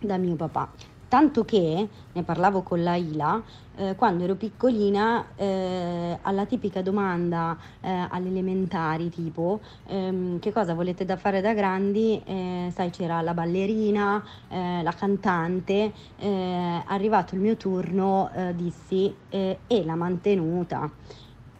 da 0.00 0.16
mio 0.16 0.36
papà. 0.36 0.89
Tanto 1.10 1.44
che, 1.44 1.88
ne 2.12 2.22
parlavo 2.22 2.62
con 2.62 2.84
la 2.84 2.94
Ila, 2.94 3.42
eh, 3.78 3.96
quando 3.96 4.22
ero 4.22 4.36
piccolina, 4.36 5.26
eh, 5.34 6.16
alla 6.22 6.46
tipica 6.46 6.82
domanda 6.82 7.58
eh, 7.80 8.06
alle 8.08 8.28
elementari, 8.28 9.08
tipo 9.08 9.58
ehm, 9.88 10.38
che 10.38 10.52
cosa 10.52 10.72
volete 10.72 11.04
da 11.04 11.16
fare 11.16 11.40
da 11.40 11.52
grandi, 11.52 12.22
eh, 12.24 12.70
sai 12.72 12.90
c'era 12.90 13.22
la 13.22 13.34
ballerina, 13.34 14.24
eh, 14.50 14.84
la 14.84 14.92
cantante, 14.92 15.92
eh, 16.16 16.82
arrivato 16.86 17.34
il 17.34 17.40
mio 17.40 17.56
turno 17.56 18.30
dissi 18.54 19.12
e 19.30 19.58
la 19.66 19.96
mantenuta. 19.96 20.88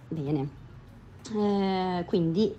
Bene. 0.07 0.59
quindi 2.07 2.57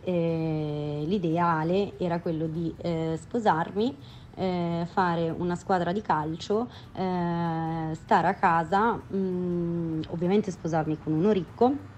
l'ideale 1.05 1.93
era 1.97 2.19
quello 2.19 2.47
di 2.47 2.73
sposarmi 3.15 3.97
eh, 4.35 4.87
fare 4.91 5.29
una 5.29 5.55
squadra 5.55 5.91
di 5.91 6.01
calcio, 6.01 6.69
eh, 6.93 7.91
stare 7.93 8.27
a 8.27 8.33
casa, 8.33 8.93
mh, 8.93 9.17
mm, 9.17 10.01
ovviamente 10.09 10.51
sposarmi 10.51 10.97
con 11.03 11.13
uno 11.13 11.31
ricco 11.31 11.89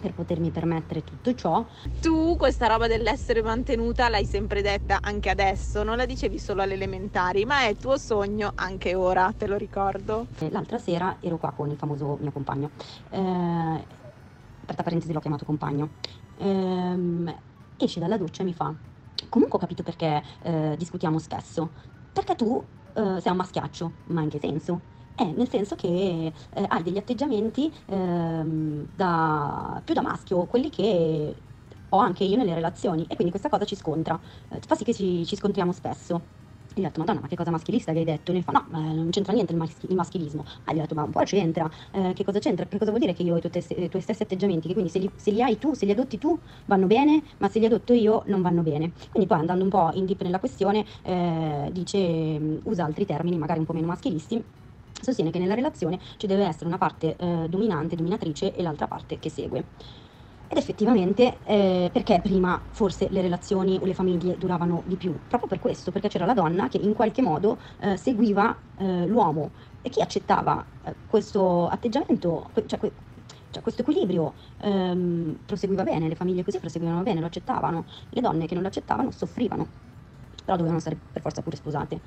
per 0.00 0.12
potermi 0.12 0.50
permettere 0.50 1.02
tutto 1.02 1.34
ciò. 1.34 1.64
Tu 2.00 2.36
questa 2.36 2.66
roba 2.66 2.86
dell'essere 2.86 3.42
mantenuta 3.42 4.08
l'hai 4.08 4.24
sempre 4.24 4.62
detta 4.62 4.98
anche 5.00 5.30
adesso, 5.30 5.82
non 5.82 5.96
la 5.96 6.06
dicevi 6.06 6.38
solo 6.38 6.62
alle 6.62 6.74
elementari, 6.74 7.44
ma 7.44 7.64
è 7.64 7.74
tuo 7.74 7.96
sogno 7.96 8.52
anche 8.54 8.94
ora, 8.94 9.32
te 9.36 9.46
lo 9.46 9.56
ricordo. 9.56 10.26
L'altra 10.50 10.78
sera 10.78 11.16
ero 11.20 11.36
qua 11.38 11.52
con 11.52 11.70
il 11.70 11.76
famoso 11.76 12.16
mio 12.20 12.30
compagno. 12.30 12.70
Eh, 13.10 13.84
aperta 14.62 14.82
parentesi 14.82 15.12
l'ho 15.12 15.20
chiamato 15.20 15.44
compagno. 15.44 15.90
Eh, 16.38 17.34
esce 17.76 18.00
dalla 18.00 18.16
doccia 18.16 18.42
e 18.42 18.44
mi 18.44 18.54
fa 18.54 18.72
Comunque 19.28 19.58
ho 19.58 19.60
capito 19.60 19.82
perché 19.82 20.22
eh, 20.42 20.74
discutiamo 20.76 21.18
spesso. 21.18 21.72
Perché 22.12 22.34
tu 22.34 22.64
eh, 22.94 23.20
sei 23.20 23.30
un 23.32 23.36
maschiaccio, 23.36 23.98
ma 24.04 24.22
in 24.22 24.28
che 24.28 24.38
senso? 24.40 24.82
Eh, 25.14 25.32
nel 25.32 25.48
senso 25.48 25.74
che 25.74 26.32
eh, 26.50 26.64
hai 26.68 26.82
degli 26.82 26.96
atteggiamenti 26.96 27.72
ehm, 27.86 28.86
da, 28.94 29.80
più 29.84 29.94
da 29.94 30.02
maschio, 30.02 30.46
quelli 30.46 30.70
che 30.70 31.42
ho 31.90 31.98
anche 31.98 32.24
io 32.24 32.36
nelle 32.36 32.54
relazioni 32.54 33.02
e 33.04 33.14
quindi 33.14 33.30
questa 33.30 33.48
cosa 33.48 33.64
ci 33.64 33.74
scontra, 33.76 34.20
eh, 34.50 34.60
fa 34.64 34.74
sì 34.76 34.84
che 34.84 34.94
ci, 34.94 35.24
ci 35.26 35.36
scontriamo 35.36 35.72
spesso. 35.72 36.28
Gli 36.80 36.84
ho 36.84 36.86
detto, 36.86 37.00
madonna, 37.00 37.20
ma 37.20 37.26
che 37.26 37.34
cosa 37.36 37.50
maschilista 37.50 37.92
che 37.92 37.98
hai 37.98 38.04
detto? 38.04 38.30
E 38.30 38.34
lui 38.34 38.42
fa, 38.42 38.52
no, 38.52 38.66
eh, 38.72 38.92
non 38.92 39.10
c'entra 39.10 39.32
niente 39.32 39.52
il, 39.52 39.58
maschi- 39.58 39.86
il 39.88 39.96
maschilismo. 39.96 40.44
Ah, 40.64 40.72
gli 40.72 40.78
ho 40.78 40.80
detto, 40.82 40.94
ma 40.94 41.02
un 41.02 41.10
po' 41.10 41.22
c'entra. 41.24 41.68
Eh, 41.92 42.12
che 42.14 42.24
cosa 42.24 42.38
c'entra? 42.38 42.66
Per 42.66 42.78
cosa 42.78 42.90
vuol 42.90 43.02
dire 43.02 43.14
che 43.14 43.22
io 43.22 43.34
ho 43.34 43.38
i, 43.38 43.40
tuoi, 43.40 43.88
tuoi 43.88 44.02
stessi 44.02 44.22
atteggiamenti? 44.22 44.68
Che 44.68 44.74
quindi 44.74 44.90
se 44.90 44.98
li, 45.00 45.10
se 45.16 45.30
li, 45.32 45.42
hai 45.42 45.58
tu, 45.58 45.74
se 45.74 45.86
li 45.86 45.90
adotti 45.92 46.18
tu, 46.18 46.40
vanno 46.66 46.86
bene, 46.86 47.22
ma 47.38 47.48
se 47.48 47.58
li 47.58 47.66
adotto 47.66 47.92
io, 47.92 48.22
non 48.26 48.42
vanno 48.42 48.62
bene. 48.62 48.92
Quindi 49.10 49.28
poi 49.28 49.38
andando 49.38 49.64
un 49.64 49.70
po' 49.70 49.90
in 49.94 50.04
deep 50.06 50.22
nella 50.22 50.38
questione, 50.38 50.84
eh, 51.02 51.68
dice, 51.72 51.98
mm, 52.38 52.58
usa 52.64 52.84
altri 52.84 53.04
termini, 53.04 53.36
magari 53.38 53.58
un 53.58 53.64
po' 53.64 53.72
meno 53.72 53.86
maschilisti, 53.86 54.42
sostiene 55.00 55.30
che 55.30 55.38
nella 55.38 55.54
relazione 55.54 55.98
ci 56.16 56.26
deve 56.26 56.44
essere 56.44 56.66
una 56.66 56.78
parte 56.78 57.16
eh, 57.16 57.46
dominante, 57.48 57.96
dominatrice 57.96 58.54
e 58.54 58.62
l'altra 58.62 58.86
parte 58.86 59.18
che 59.18 59.30
segue. 59.30 59.66
Ed 60.50 60.56
effettivamente 60.56 61.40
eh, 61.42 61.90
perché 61.92 62.20
prima 62.22 62.66
forse 62.70 63.08
le 63.10 63.20
relazioni 63.20 63.76
o 63.78 63.84
le 63.84 63.92
famiglie 63.92 64.38
duravano 64.38 64.82
di 64.86 64.96
più? 64.96 65.20
Proprio 65.26 65.46
per 65.46 65.58
questo, 65.58 65.90
perché 65.92 66.08
c'era 66.08 66.24
la 66.24 66.32
donna 66.32 66.68
che 66.68 66.78
in 66.78 66.94
qualche 66.94 67.20
modo 67.20 67.60
eh, 67.80 67.98
seguiva 67.98 68.58
eh, 68.76 69.06
l'uomo 69.06 69.52
e 69.82 69.90
chi 69.90 70.00
accettava 70.00 70.66
eh, 70.84 70.96
questo 71.04 71.68
atteggiamento, 71.68 72.50
cioè, 72.64 72.78
que- 72.78 72.94
cioè 73.50 73.62
questo 73.62 73.82
equilibrio 73.82 74.36
ehm, 74.60 75.40
proseguiva 75.44 75.82
bene, 75.82 76.08
le 76.08 76.14
famiglie 76.14 76.44
così 76.44 76.58
proseguivano 76.58 77.02
bene, 77.02 77.20
lo 77.20 77.26
accettavano, 77.26 77.84
le 78.08 78.20
donne 78.22 78.46
che 78.46 78.54
non 78.54 78.62
lo 78.62 78.68
accettavano 78.68 79.10
soffrivano, 79.10 79.68
però 80.44 80.56
dovevano 80.56 80.78
essere 80.78 80.98
per 81.12 81.20
forza 81.20 81.42
pure 81.42 81.56
sposate. 81.56 82.00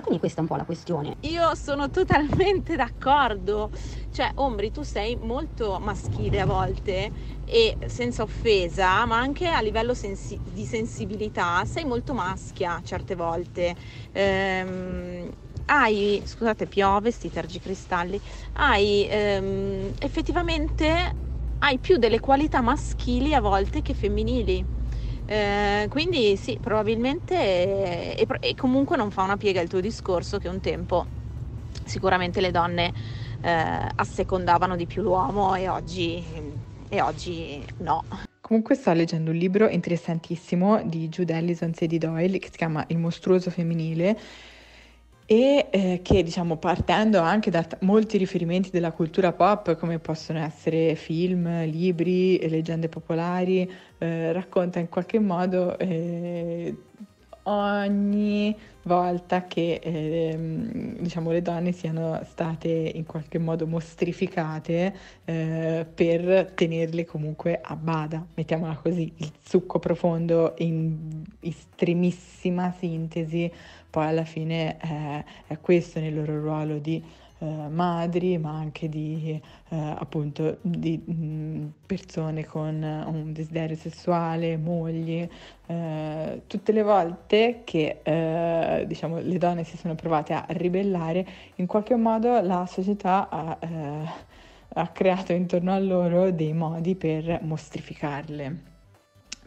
E 0.00 0.02
quindi 0.02 0.18
questa 0.20 0.38
è 0.38 0.42
un 0.42 0.48
po' 0.48 0.56
la 0.56 0.64
questione. 0.64 1.16
Io 1.20 1.54
sono 1.54 1.90
totalmente 1.90 2.74
d'accordo. 2.74 3.70
Cioè, 4.10 4.30
Ombri, 4.36 4.70
tu 4.70 4.82
sei 4.82 5.14
molto 5.20 5.78
maschile 5.78 6.40
a 6.40 6.46
volte 6.46 7.12
e 7.44 7.76
senza 7.86 8.22
offesa, 8.22 9.04
ma 9.04 9.18
anche 9.18 9.46
a 9.48 9.60
livello 9.60 9.92
sensi- 9.92 10.40
di 10.42 10.64
sensibilità, 10.64 11.64
sei 11.66 11.84
molto 11.84 12.14
maschia 12.14 12.80
certe 12.82 13.14
volte. 13.14 13.76
Ehm, 14.12 15.28
hai, 15.66 16.22
scusate, 16.24 16.66
piove, 16.66 17.10
sti 17.10 17.28
tergicristalli, 17.30 18.18
hai 18.54 19.06
ehm, 19.08 19.92
effettivamente 19.98 21.16
hai 21.62 21.78
più 21.78 21.98
delle 21.98 22.20
qualità 22.20 22.62
maschili 22.62 23.34
a 23.34 23.40
volte 23.40 23.82
che 23.82 23.92
femminili. 23.94 24.66
Eh, 25.32 25.86
quindi 25.88 26.36
sì, 26.36 26.58
probabilmente 26.60 28.16
e, 28.16 28.26
e, 28.40 28.54
comunque 28.56 28.96
non 28.96 29.12
fa 29.12 29.22
una 29.22 29.36
piega 29.36 29.60
il 29.60 29.68
tuo 29.68 29.78
discorso 29.78 30.38
che 30.38 30.48
un 30.48 30.58
tempo 30.58 31.06
sicuramente 31.84 32.40
le 32.40 32.50
donne 32.50 32.92
eh, 33.40 33.88
assecondavano 33.94 34.74
di 34.74 34.86
più 34.86 35.02
l'uomo 35.02 35.54
e 35.54 35.68
oggi, 35.68 36.20
e 36.88 37.00
oggi 37.00 37.64
no. 37.76 38.06
Comunque 38.40 38.74
sto 38.74 38.92
leggendo 38.92 39.30
un 39.30 39.36
libro 39.36 39.68
interessantissimo 39.68 40.82
di 40.82 41.08
Jude 41.08 41.36
Ellison 41.36 41.70
e 41.78 41.86
di 41.86 41.98
Doyle 41.98 42.40
che 42.40 42.48
si 42.50 42.56
chiama 42.56 42.84
Il 42.88 42.98
mostruoso 42.98 43.50
femminile 43.50 44.18
e 45.32 45.68
eh, 45.70 46.00
che 46.02 46.24
diciamo 46.24 46.56
partendo 46.56 47.20
anche 47.20 47.52
da 47.52 47.62
t- 47.62 47.76
molti 47.82 48.18
riferimenti 48.18 48.70
della 48.70 48.90
cultura 48.90 49.30
pop 49.30 49.76
come 49.76 50.00
possono 50.00 50.40
essere 50.40 50.96
film, 50.96 51.66
libri, 51.66 52.48
leggende 52.48 52.88
popolari, 52.88 53.70
eh, 53.98 54.32
racconta 54.32 54.80
in 54.80 54.88
qualche 54.88 55.20
modo 55.20 55.78
eh, 55.78 56.74
ogni 57.44 58.56
volta 58.82 59.46
che 59.46 59.78
eh, 59.82 60.36
diciamo, 60.98 61.30
le 61.30 61.42
donne 61.42 61.72
siano 61.72 62.20
state 62.24 62.68
in 62.68 63.04
qualche 63.04 63.38
modo 63.38 63.66
mostrificate 63.66 64.94
eh, 65.24 65.86
per 65.92 66.52
tenerle 66.54 67.04
comunque 67.04 67.60
a 67.62 67.76
bada, 67.76 68.26
mettiamola 68.34 68.74
così, 68.82 69.12
il 69.16 69.32
succo 69.42 69.78
profondo 69.78 70.54
in 70.58 71.22
estremissima 71.40 72.74
sintesi 72.78 73.50
poi 73.90 74.06
alla 74.06 74.24
fine 74.24 74.76
è, 74.78 75.24
è 75.48 75.58
questo 75.60 76.00
nel 76.00 76.14
loro 76.14 76.40
ruolo 76.40 76.78
di 76.78 77.02
eh, 77.42 77.68
madri, 77.68 78.36
ma 78.36 78.52
anche 78.52 78.88
di, 78.88 79.40
eh, 79.70 79.76
appunto, 79.76 80.58
di 80.60 80.98
mh, 80.98 81.72
persone 81.86 82.44
con 82.44 82.82
un 82.82 83.32
desiderio 83.32 83.76
sessuale, 83.76 84.56
mogli. 84.58 85.26
Eh, 85.66 86.42
tutte 86.46 86.72
le 86.72 86.82
volte 86.82 87.62
che 87.64 88.00
eh, 88.02 88.84
diciamo, 88.86 89.20
le 89.20 89.38
donne 89.38 89.64
si 89.64 89.76
sono 89.78 89.94
provate 89.94 90.34
a 90.34 90.44
ribellare, 90.48 91.26
in 91.56 91.66
qualche 91.66 91.96
modo 91.96 92.40
la 92.42 92.66
società 92.66 93.28
ha, 93.30 93.58
eh, 93.58 94.08
ha 94.74 94.88
creato 94.88 95.32
intorno 95.32 95.72
a 95.72 95.78
loro 95.78 96.30
dei 96.30 96.52
modi 96.52 96.94
per 96.94 97.40
mostrificarle, 97.42 98.62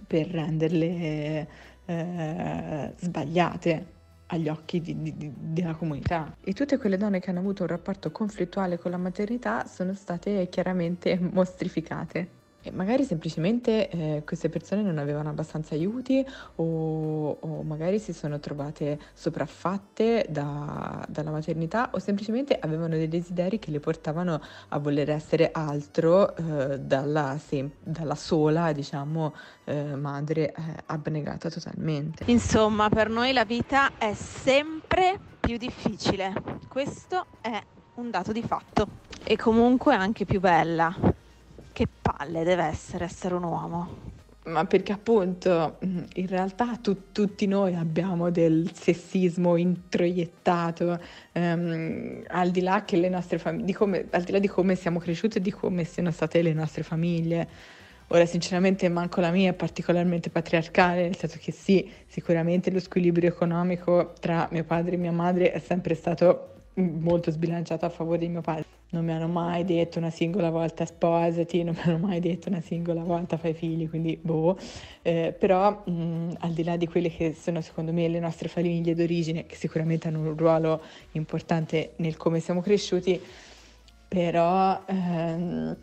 per 0.08 0.28
renderle 0.28 1.48
eh, 1.86 2.94
sbagliate 2.98 3.93
agli 4.34 4.50
occhi 4.50 4.82
di, 4.82 5.02
di, 5.02 5.16
di, 5.16 5.32
della 5.36 5.74
comunità. 5.74 6.36
E 6.42 6.54
tutte 6.54 6.78
quelle 6.78 6.98
donne 6.98 7.20
che 7.20 7.30
hanno 7.30 7.40
avuto 7.40 7.64
un 7.64 7.70
rapporto 7.70 8.12
conflittuale 8.12 8.78
con 8.78 8.92
la 8.92 8.98
maternità 8.98 9.66
sono 9.66 9.94
state 9.94 10.50
chiaramente 10.50 11.18
mostrificate. 11.32 12.42
E 12.64 12.72
magari 12.72 13.04
semplicemente 13.04 13.90
eh, 13.90 14.24
queste 14.26 14.48
persone 14.48 14.82
non 14.82 14.98
avevano 14.98 15.30
abbastanza 15.30 15.76
aiuti 15.76 16.26
o, 16.56 17.38
o 17.40 17.62
magari 17.64 18.00
si 18.00 18.14
sono 18.14 18.40
trovate 18.40 19.00
sopraffatte 19.14 20.26
da, 20.30 21.06
dalla 21.10 21.32
maternità 21.32 21.90
o 21.92 22.00
semplicemente 22.00 22.58
avevano 22.58 22.96
dei 22.96 23.10
desideri 23.10 23.60
che 23.60 23.70
le 23.70 23.82
portavano 23.82 24.42
a 24.70 24.80
voler 24.80 25.10
essere 25.10 25.50
altro 25.52 26.36
eh, 26.36 26.80
dalla, 26.80 27.38
sem- 27.38 27.72
dalla, 27.84 28.16
sola, 28.16 28.72
diciamo, 28.72 29.34
eh, 29.66 29.96
madre 29.96 30.54
eh, 30.54 30.54
abnegata 30.86 31.50
totalmente. 31.50 32.24
Insomma, 32.28 32.88
per 32.88 33.10
noi 33.10 33.34
la 33.34 33.44
vita 33.44 33.98
è 33.98 34.14
sempre 34.14 35.20
più 35.40 35.58
difficile. 35.58 36.34
Questo 36.70 37.26
è 37.42 37.62
un 37.96 38.10
dato 38.10 38.32
di 38.32 38.42
fatto. 38.42 38.88
E 39.24 39.36
comunque 39.36 39.94
anche 39.94 40.26
più 40.26 40.40
bella 40.40 40.96
che 41.74 41.88
palle 42.02 42.44
deve 42.44 42.64
essere 42.64 43.06
essere 43.06 43.34
un 43.36 43.44
uomo. 43.44 44.12
Ma 44.46 44.66
perché 44.66 44.92
appunto 44.92 45.78
in 45.80 46.28
realtà 46.28 46.76
tu, 46.76 47.12
tutti 47.14 47.48
noi 47.48 47.76
abbiamo 47.76 48.30
del 48.30 48.72
sessismo 48.74 49.56
introiettato, 49.56 51.00
ehm, 51.32 52.24
al 52.28 52.52
di 52.52 52.62
le 52.62 53.10
nostre 53.10 53.38
famiglie, 53.38 54.08
al 54.12 54.24
di 54.24 54.32
là 54.34 54.40
di 54.40 54.48
come 54.48 54.76
siamo 54.76 55.00
cresciuti 55.00 55.38
e 55.38 55.42
di 55.42 55.52
come 55.52 55.86
siano 55.86 56.12
state 56.12 56.42
le 56.42 56.52
nostre 56.52 56.84
famiglie. 56.84 57.48
Ora 58.08 58.26
sinceramente 58.26 58.90
manco 58.90 59.22
la 59.22 59.32
mia 59.32 59.52
è 59.52 59.54
particolarmente 59.54 60.30
patriarcale, 60.30 61.04
nel 61.04 61.16
senso 61.16 61.38
che 61.42 61.54
sì, 61.54 61.90
sicuramente 62.06 62.70
lo 62.70 62.82
squilibrio 62.82 63.30
economico 63.30 64.14
tra 64.20 64.50
mio 64.52 64.66
padre 64.66 64.96
e 64.96 64.98
mia 64.98 65.14
madre 65.14 65.54
è 65.54 65.60
sempre 65.60 65.96
stato 65.96 66.50
molto 66.74 67.32
sbilanciato 67.32 67.86
a 67.86 67.90
favore 67.90 68.20
di 68.20 68.28
mio 68.28 68.42
padre. 68.42 68.83
Non 68.94 69.04
mi 69.04 69.12
hanno 69.12 69.28
mai 69.28 69.66
detto 69.66 69.98
una 69.98 70.12
singola 70.12 70.52
volta 70.52 70.86
sposati, 70.86 71.64
non 71.64 71.74
mi 71.74 71.82
hanno 71.82 72.06
mai 72.06 72.20
detto 72.20 72.50
una 72.50 72.62
singola 72.62 73.02
volta 73.02 73.38
fai 73.38 73.56
figli, 73.56 73.90
quindi 73.90 74.20
boh. 74.22 74.56
Eh, 75.02 75.36
però 75.38 75.82
mh, 75.84 76.36
al 76.38 76.52
di 76.52 76.64
là 76.64 76.78
di 76.78 76.86
quelle 76.88 77.10
che 77.10 77.34
sono 77.34 77.62
secondo 77.62 77.92
me 77.92 78.08
le 78.08 78.20
nostre 78.20 78.50
famiglie 78.50 78.94
d'origine, 78.94 79.48
che 79.48 79.56
sicuramente 79.56 80.08
hanno 80.08 80.20
un 80.20 80.38
ruolo 80.38 80.80
importante 81.14 81.94
nel 81.98 82.18
come 82.18 82.40
siamo 82.40 82.62
cresciuti, 82.62 83.20
però... 84.08 84.80
Ehm, 84.86 85.76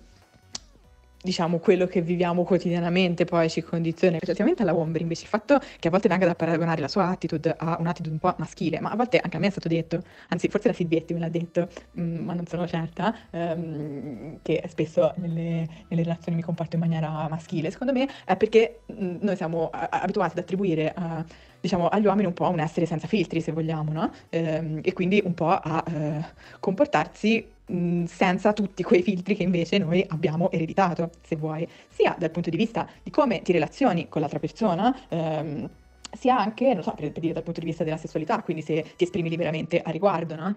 diciamo, 1.23 1.59
quello 1.59 1.87
che 1.87 2.01
viviamo 2.01 2.45
quotidianamente 2.45 3.25
poi 3.25 3.51
ci 3.51 3.63
condiziona 3.63 4.19
relativamente 4.19 4.63
alla 4.63 4.73
Womber 4.73 5.03
invece 5.03 5.23
il 5.23 5.29
fatto 5.29 5.61
che 5.79 5.89
a 5.89 5.91
volte 5.91 6.09
venga 6.09 6.27
da 6.27 6.35
paragonare 6.35 6.81
la 6.81 6.89
sua 6.89 7.09
attitude 7.09 7.55
a 7.57 7.77
un'attitude 7.79 8.13
un 8.15 8.19
po' 8.19 8.35
maschile 8.39 8.81
ma 8.81 8.91
a 8.91 8.97
volte 8.97 9.19
anche 9.19 9.37
a 9.37 9.41
me 9.41 9.49
è 9.49 9.51
stato 9.51 9.69
detto 9.69 10.03
anzi 10.29 10.49
forse 10.49 10.69
la 10.69 10.75
Silvietti 10.75 11.13
me 11.13 11.21
l'ha 11.21 11.29
detto 11.29 11.69
mh, 11.93 12.03
mm, 12.03 12.25
ma 12.25 12.33
non 12.35 12.47
sono 12.47 12.67
certa 12.67 13.15
ehm, 13.31 14.39
che 14.43 14.63
spesso 14.69 15.13
nelle, 15.17 15.69
nelle, 15.89 16.03
relazioni 16.03 16.37
mi 16.37 16.43
comporto 16.43 16.77
in 16.77 16.83
maniera 16.83 17.27
maschile. 17.29 17.71
Secondo 17.71 17.93
me 17.93 18.09
è 18.25 18.37
perché 18.37 18.81
mh, 18.87 19.05
mm, 19.05 19.17
noi 19.21 19.37
siamo 19.37 19.69
a- 19.71 19.89
abituati 19.91 20.33
ad 20.33 20.39
attribuire 20.39 20.93
a 20.95 21.25
diciamo, 21.61 21.89
agli 21.89 22.07
uomini 22.07 22.27
un 22.27 22.33
po' 22.33 22.49
un 22.49 22.61
essere 22.61 22.87
senza 22.87 23.07
filtri, 23.07 23.41
se 23.41 23.53
vogliamo, 23.53 23.93
no? 23.93 24.11
Ehm, 24.31 24.81
e 24.83 24.93
quindi 24.93 25.21
un 25.25 25.35
po' 25.35 25.51
a 25.51 25.85
eh, 25.87 26.25
comportarsi 26.59 27.59
senza 28.07 28.53
tutti 28.53 28.83
quei 28.83 29.03
filtri 29.03 29.37
che 29.37 29.45
invece 29.45 29.79
noi 29.79 30.05
abbiamo 30.09 30.51
ereditato, 30.51 31.11
se 31.23 31.37
vuoi, 31.37 31.67
sia 31.89 32.17
dal 32.19 32.31
punto 32.31 32.51
di 32.51 32.57
vista 32.57 32.89
di 33.03 33.11
come 33.11 33.43
ti 33.43 33.53
relazioni 33.53 34.09
con 34.09 34.21
l'altra 34.21 34.41
persona, 34.41 34.95
ehm, 35.09 35.69
sia 36.13 36.37
anche, 36.37 36.75
non 36.75 36.83
so, 36.83 36.93
per, 36.93 37.13
per 37.13 37.21
dire 37.21 37.33
dal 37.33 37.45
punto 37.45 37.61
di 37.61 37.67
vista 37.67 37.85
della 37.85 37.97
sessualità, 37.97 38.43
quindi 38.43 38.63
se 38.63 38.95
ti 38.97 39.05
esprimi 39.05 39.29
liberamente 39.29 39.81
a 39.81 39.91
riguardo, 39.91 40.35
no? 40.35 40.57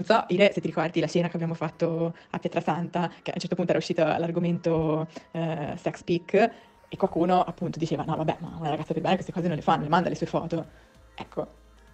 Non 0.00 0.06
so, 0.06 0.24
Ire, 0.28 0.50
se 0.52 0.60
ti 0.60 0.66
ricordi 0.66 0.98
la 1.00 1.06
cena 1.06 1.28
che 1.28 1.34
abbiamo 1.34 1.52
fatto 1.52 2.14
a 2.30 2.38
Pietrasanta, 2.38 3.08
che 3.20 3.30
a 3.30 3.34
un 3.34 3.40
certo 3.40 3.54
punto 3.54 3.70
era 3.70 3.78
uscito 3.78 4.02
l'argomento 4.02 5.06
eh, 5.32 5.74
sex 5.76 6.02
peak, 6.02 6.50
e 6.92 6.96
qualcuno 6.96 7.40
appunto 7.44 7.78
diceva, 7.78 8.02
no 8.02 8.16
vabbè, 8.16 8.38
ma 8.40 8.56
una 8.58 8.70
ragazza 8.70 8.92
per 8.92 9.00
bene 9.00 9.14
queste 9.14 9.32
cose 9.32 9.46
non 9.46 9.54
le 9.54 9.62
fanno, 9.62 9.84
le 9.84 9.88
manda 9.88 10.08
le 10.08 10.16
sue 10.16 10.26
foto. 10.26 10.66
Ecco, 11.14 11.46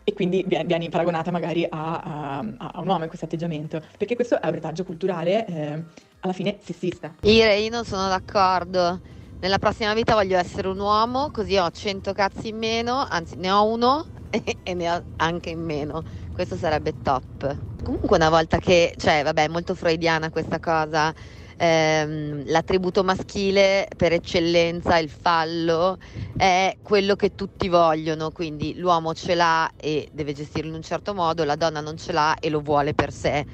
e 0.02 0.14
quindi 0.14 0.42
vieni 0.46 0.88
paragonata 0.88 1.30
magari 1.30 1.66
a, 1.68 1.68
a, 1.68 2.38
a, 2.38 2.80
un 2.80 2.88
uomo 2.88 3.02
in 3.02 3.08
questo 3.08 3.26
atteggiamento, 3.26 3.82
perché 3.98 4.14
questo 4.14 4.40
è 4.40 4.46
un 4.46 4.52
retaggio 4.52 4.84
culturale 4.84 5.46
eh, 5.46 5.82
alla 6.20 6.32
fine 6.32 6.56
sessista. 6.62 7.14
Ire, 7.22 7.58
io 7.58 7.68
non 7.68 7.84
sono 7.84 8.08
d'accordo. 8.08 9.00
Nella 9.38 9.58
prossima 9.58 9.92
vita 9.92 10.14
voglio 10.14 10.38
essere 10.38 10.68
un 10.68 10.78
uomo, 10.78 11.30
così 11.30 11.58
ho 11.58 11.70
100 11.70 12.14
cazzi 12.14 12.48
in 12.48 12.56
meno, 12.56 13.06
anzi 13.06 13.36
ne 13.36 13.50
ho 13.50 13.66
uno 13.66 14.06
e 14.30 14.72
ne 14.72 14.90
ho 14.90 15.02
anche 15.16 15.50
in 15.50 15.60
meno. 15.60 16.02
Questo 16.32 16.56
sarebbe 16.56 17.02
top. 17.02 17.54
Comunque 17.84 18.16
una 18.16 18.30
volta 18.30 18.56
che, 18.56 18.94
cioè 18.96 19.22
vabbè, 19.22 19.44
è 19.44 19.48
molto 19.48 19.74
freudiana 19.74 20.30
questa 20.30 20.58
cosa 20.58 21.12
ehm, 21.56 22.44
l'attributo 22.46 23.02
maschile 23.02 23.88
per 23.96 24.12
eccellenza, 24.12 24.98
il 24.98 25.10
fallo, 25.10 25.96
è 26.36 26.76
quello 26.82 27.16
che 27.16 27.34
tutti 27.34 27.68
vogliono, 27.68 28.30
quindi 28.30 28.76
l'uomo 28.76 29.14
ce 29.14 29.34
l'ha 29.34 29.70
e 29.76 30.08
deve 30.12 30.32
gestirlo 30.32 30.68
in 30.70 30.76
un 30.76 30.82
certo 30.82 31.14
modo, 31.14 31.44
la 31.44 31.56
donna 31.56 31.80
non 31.80 31.96
ce 31.96 32.12
l'ha 32.12 32.36
e 32.38 32.50
lo 32.50 32.60
vuole 32.60 32.94
per 32.94 33.12
sé. 33.12 33.44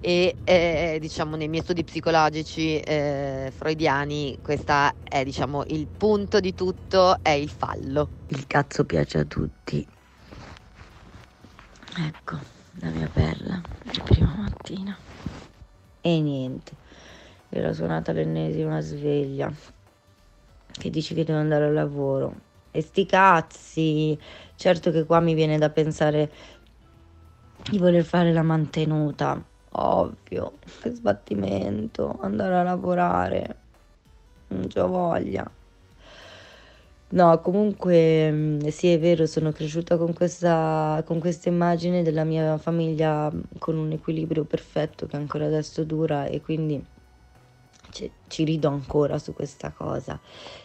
E 0.00 0.36
eh, 0.44 0.98
diciamo 1.00 1.34
nei 1.34 1.48
miei 1.48 1.62
studi 1.62 1.82
psicologici 1.82 2.78
eh, 2.78 3.52
freudiani 3.52 4.38
questo 4.40 4.92
è 5.02 5.24
diciamo 5.24 5.64
il 5.66 5.88
punto 5.88 6.38
di 6.38 6.54
tutto 6.54 7.16
è 7.20 7.30
il 7.30 7.48
fallo. 7.48 8.08
Il 8.28 8.46
cazzo 8.46 8.84
piace 8.84 9.18
a 9.18 9.24
tutti. 9.24 9.84
Ecco 11.96 12.38
la 12.80 12.90
mia 12.90 13.08
perla 13.12 13.60
di 13.82 14.00
prima 14.04 14.36
mattina. 14.38 14.96
E 16.00 16.20
niente 16.20 16.77
era 17.58 17.72
suonata 17.72 18.12
l'ennesima 18.12 18.80
sveglia. 18.80 19.52
Che 20.70 20.90
dici 20.90 21.14
che 21.14 21.24
devo 21.24 21.38
andare 21.38 21.66
al 21.66 21.74
lavoro? 21.74 22.34
E 22.70 22.82
sti 22.82 23.06
cazzi! 23.06 24.18
Certo 24.54 24.90
che 24.90 25.04
qua 25.04 25.20
mi 25.20 25.34
viene 25.34 25.58
da 25.58 25.70
pensare 25.70 26.30
di 27.70 27.78
voler 27.78 28.04
fare 28.04 28.32
la 28.32 28.42
mantenuta. 28.42 29.42
Ovvio 29.72 30.58
che 30.80 30.90
sbattimento 30.90 32.18
andare 32.20 32.56
a 32.56 32.62
lavorare. 32.62 33.56
Non 34.48 34.66
c'ho 34.68 34.86
voglia. 34.86 35.50
No, 37.10 37.40
comunque 37.40 38.30
mm, 38.30 38.66
sì, 38.66 38.88
è 38.88 38.98
vero, 38.98 39.24
sono 39.24 39.50
cresciuta 39.50 39.96
con 39.96 40.12
questa, 40.12 41.02
con 41.06 41.18
questa 41.20 41.48
immagine 41.48 42.02
della 42.02 42.24
mia 42.24 42.58
famiglia 42.58 43.32
con 43.58 43.78
un 43.78 43.92
equilibrio 43.92 44.44
perfetto 44.44 45.06
che 45.06 45.16
ancora 45.16 45.46
adesso 45.46 45.84
dura 45.84 46.26
e 46.26 46.42
quindi 46.42 46.84
ci, 47.90 48.10
ci 48.26 48.44
rido 48.44 48.68
ancora 48.68 49.18
su 49.18 49.32
questa 49.32 49.72
cosa. 49.72 50.18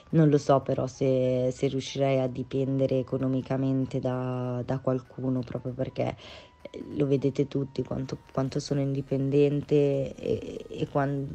Non 0.10 0.30
lo 0.30 0.38
so 0.38 0.60
però 0.62 0.88
se, 0.88 1.50
se 1.52 1.68
riuscirei 1.68 2.20
a 2.20 2.28
dipendere 2.28 3.00
economicamente 3.00 4.00
da, 4.00 4.62
da 4.66 4.80
qualcuno, 4.80 5.40
proprio 5.40 5.74
perché 5.74 6.16
eh, 6.62 6.84
lo 6.96 7.08
vedete 7.08 7.48
tutti 7.48 7.84
quanto, 7.84 8.20
quanto 8.32 8.60
sono 8.60 8.80
indipendente 8.80 10.16
e, 10.16 10.66
e, 10.70 10.88
quando, 10.88 11.28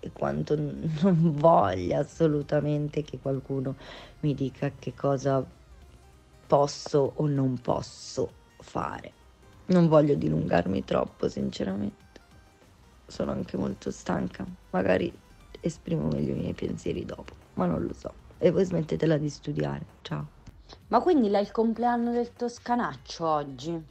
e, 0.00 0.10
quanto 0.12 0.54
non 0.56 1.32
voglia 1.36 2.00
assolutamente 2.00 3.02
che 3.02 3.18
qualcuno 3.18 3.74
mi 4.20 4.34
dica 4.34 4.70
che 4.78 4.94
cosa 4.94 5.44
posso 6.46 7.12
o 7.16 7.26
non 7.26 7.58
posso 7.60 8.30
fare. 8.60 9.12
Non 9.66 9.88
voglio 9.88 10.14
dilungarmi 10.14 10.84
troppo, 10.84 11.28
sinceramente 11.28 12.05
sono 13.06 13.32
anche 13.32 13.56
molto 13.56 13.90
stanca, 13.90 14.44
magari 14.70 15.12
esprimo 15.60 16.08
meglio 16.08 16.34
i 16.34 16.38
miei 16.38 16.54
pensieri 16.54 17.04
dopo, 17.04 17.34
ma 17.54 17.66
non 17.66 17.82
lo 17.84 17.92
so. 17.92 18.12
E 18.38 18.50
voi 18.50 18.64
smettetela 18.64 19.16
di 19.16 19.28
studiare, 19.28 19.84
ciao. 20.02 20.34
Ma 20.88 21.00
quindi 21.00 21.28
l'hai 21.28 21.42
il 21.42 21.52
compleanno 21.52 22.12
del 22.12 22.32
toscanaccio 22.32 23.26
oggi? 23.26 23.84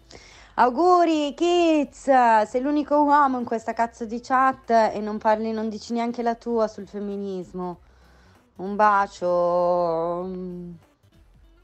Auguri 0.56 1.34
kids! 1.34 2.04
Sei 2.46 2.62
l'unico 2.62 3.04
uomo 3.04 3.40
in 3.40 3.46
questa 3.46 3.74
cazzo 3.74 4.06
di 4.06 4.22
chat 4.22 4.70
e 4.70 5.00
non 5.02 5.18
parli, 5.18 5.52
non 5.52 5.70
dici 5.70 5.94
neanche 5.94 6.22
la 6.22 6.36
tua 6.36 6.68
sul 6.68 6.88
femminismo. 6.88 7.80
Un 8.58 8.76
bacio 8.76 10.24
mm, 10.26 10.72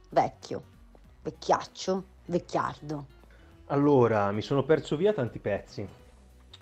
vecchio, 0.10 0.64
vecchiaccio, 1.22 2.04
vecchiardo. 2.26 3.06
Allora, 3.68 4.32
mi 4.32 4.42
sono 4.42 4.64
perso 4.64 4.98
via 4.98 5.14
tanti 5.14 5.40
pezzi. 5.40 5.88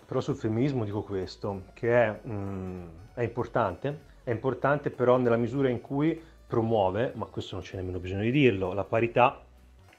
Però 0.09 0.21
sul 0.21 0.37
femminismo 0.37 0.85
dico 0.85 1.03
questo, 1.03 1.65
che 1.73 1.93
è, 1.93 2.19
mm, 2.27 2.87
è 3.13 3.21
importante, 3.21 3.99
è 4.23 4.31
importante 4.31 4.89
però 4.89 5.17
nella 5.17 5.37
misura 5.37 5.69
in 5.69 5.81
cui 5.81 6.19
promuove, 6.47 7.11
ma 7.13 7.25
questo 7.25 7.53
non 7.53 7.63
c'è 7.63 7.75
nemmeno 7.75 7.99
bisogno 7.99 8.23
di 8.23 8.31
dirlo, 8.31 8.73
la 8.73 8.85
parità, 8.85 9.39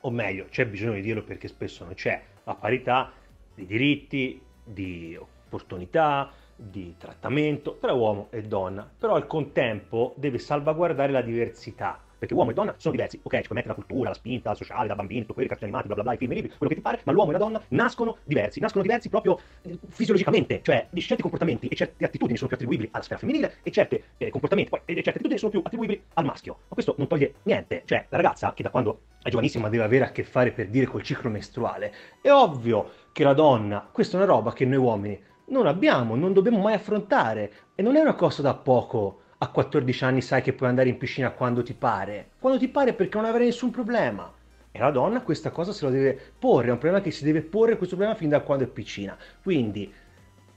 o 0.00 0.10
meglio, 0.10 0.46
c'è 0.50 0.66
bisogno 0.66 0.94
di 0.94 1.02
dirlo 1.02 1.22
perché 1.22 1.46
spesso 1.46 1.84
non 1.84 1.94
c'è, 1.94 2.20
la 2.42 2.56
parità 2.56 3.12
di 3.54 3.64
diritti, 3.66 4.42
di 4.64 5.16
opportunità, 5.16 6.32
di 6.56 6.96
trattamento 6.98 7.78
tra 7.80 7.92
uomo 7.92 8.26
e 8.30 8.42
donna, 8.42 8.90
però 8.98 9.14
al 9.14 9.28
contempo 9.28 10.14
deve 10.16 10.38
salvaguardare 10.38 11.12
la 11.12 11.22
diversità 11.22 12.00
perché 12.20 12.34
uomo 12.34 12.50
e 12.50 12.54
donna 12.54 12.74
sono 12.76 12.94
diversi. 12.94 13.18
Ok, 13.22 13.40
ci 13.40 13.48
puoi 13.48 13.56
mettere 13.56 13.68
la 13.68 13.74
cultura, 13.74 14.10
la 14.10 14.14
spinta 14.14 14.54
sociale, 14.54 14.86
da 14.86 14.94
bambini, 14.94 15.22
tutto 15.22 15.32
quello, 15.32 15.48
i 15.48 15.50
cartoni 15.50 15.70
animati, 15.70 15.86
bla 15.88 15.96
bla 15.96 16.04
bla, 16.04 16.12
i 16.12 16.18
film, 16.18 16.32
i 16.32 16.34
libri, 16.34 16.50
quello 16.50 16.68
che 16.68 16.74
ti 16.74 16.82
pare, 16.82 17.00
ma 17.04 17.12
l'uomo 17.12 17.30
e 17.30 17.32
la 17.32 17.38
donna 17.38 17.62
nascono 17.68 18.18
diversi, 18.24 18.60
nascono 18.60 18.82
diversi 18.82 19.08
proprio 19.08 19.40
eh, 19.62 19.78
fisiologicamente, 19.88 20.60
cioè 20.62 20.86
di 20.90 21.00
certi 21.00 21.22
comportamenti 21.22 21.66
e 21.66 21.74
certe 21.74 22.04
attitudini 22.04 22.36
sono 22.36 22.48
più 22.48 22.56
attribuibili 22.56 22.90
alla 22.92 23.02
sfera 23.02 23.18
femminile 23.18 23.56
e 23.62 23.70
certi 23.70 24.02
eh, 24.18 24.30
comportamenti 24.30 24.70
poi, 24.70 24.80
e 24.84 24.94
certe 24.94 25.10
attitudini 25.10 25.38
sono 25.38 25.50
più 25.50 25.60
attribuibili 25.64 26.02
al 26.14 26.24
maschio. 26.26 26.52
Ma 26.68 26.74
questo 26.74 26.94
non 26.98 27.06
toglie 27.06 27.34
niente, 27.44 27.82
cioè 27.86 28.04
la 28.10 28.16
ragazza 28.18 28.52
che 28.52 28.62
da 28.62 28.68
quando 28.68 29.00
è 29.22 29.30
giovanissima 29.30 29.70
deve 29.70 29.84
avere 29.84 30.04
a 30.04 30.10
che 30.12 30.22
fare 30.22 30.52
per 30.52 30.68
dire 30.68 30.86
col 30.86 31.02
ciclo 31.02 31.30
mestruale, 31.30 31.92
è 32.20 32.30
ovvio 32.30 32.90
che 33.12 33.24
la 33.24 33.32
donna, 33.32 33.88
questa 33.90 34.18
è 34.18 34.22
una 34.22 34.30
roba 34.30 34.52
che 34.52 34.66
noi 34.66 34.78
uomini 34.78 35.28
non 35.50 35.66
abbiamo, 35.66 36.14
non 36.14 36.32
dobbiamo 36.32 36.58
mai 36.58 36.74
affrontare 36.74 37.52
e 37.74 37.82
non 37.82 37.96
è 37.96 38.00
una 38.00 38.14
cosa 38.14 38.42
da 38.42 38.54
poco 38.54 39.22
a 39.42 39.48
14 39.48 40.04
anni 40.04 40.20
sai 40.20 40.42
che 40.42 40.52
puoi 40.52 40.68
andare 40.68 40.90
in 40.90 40.98
piscina 40.98 41.30
quando 41.30 41.62
ti 41.62 41.72
pare, 41.72 42.30
quando 42.38 42.58
ti 42.58 42.68
pare 42.68 42.92
perché 42.92 43.16
non 43.16 43.26
avrai 43.26 43.46
nessun 43.46 43.70
problema. 43.70 44.30
E 44.70 44.78
la 44.78 44.90
donna 44.90 45.22
questa 45.22 45.50
cosa 45.50 45.72
se 45.72 45.86
lo 45.86 45.90
deve 45.90 46.18
porre, 46.38 46.68
è 46.68 46.70
un 46.70 46.78
problema 46.78 47.02
che 47.02 47.10
si 47.10 47.24
deve 47.24 47.40
porre 47.40 47.76
questo 47.76 47.96
problema 47.96 48.18
fin 48.18 48.28
da 48.28 48.40
quando 48.40 48.64
è 48.64 48.66
piccina. 48.66 49.16
Quindi, 49.42 49.92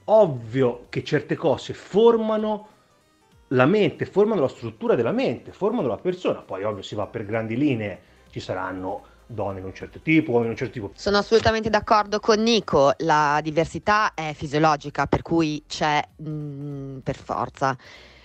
ovvio 0.05 0.85
che 0.89 1.03
certe 1.03 1.35
cose 1.35 1.73
formano 1.73 2.67
la 3.49 3.65
mente, 3.65 4.05
formano 4.05 4.41
la 4.41 4.49
struttura 4.49 4.95
della 4.95 5.11
mente, 5.11 5.53
formano 5.53 5.87
la 5.87 5.97
persona. 5.97 6.41
Poi, 6.41 6.63
ovvio, 6.63 6.83
si 6.83 6.93
va 6.93 7.07
per 7.07 7.25
grandi 7.25 7.55
linee, 7.55 7.99
ci 8.31 8.41
saranno 8.41 9.05
donne 9.25 9.61
di 9.61 9.65
un 9.65 9.73
certo 9.73 9.99
tipo, 9.99 10.31
uomini 10.31 10.47
di 10.47 10.51
un 10.51 10.57
certo 10.57 10.73
tipo. 10.73 10.91
Sono 10.93 11.17
assolutamente 11.17 11.69
d'accordo 11.69 12.19
con 12.19 12.41
Nico, 12.41 12.93
la 12.97 13.39
diversità 13.41 14.13
è 14.13 14.33
fisiologica, 14.35 15.07
per 15.07 15.21
cui 15.21 15.63
c'è 15.65 16.01
mh, 16.17 16.29
mm, 16.29 16.97
per 16.97 17.15
forza. 17.15 17.77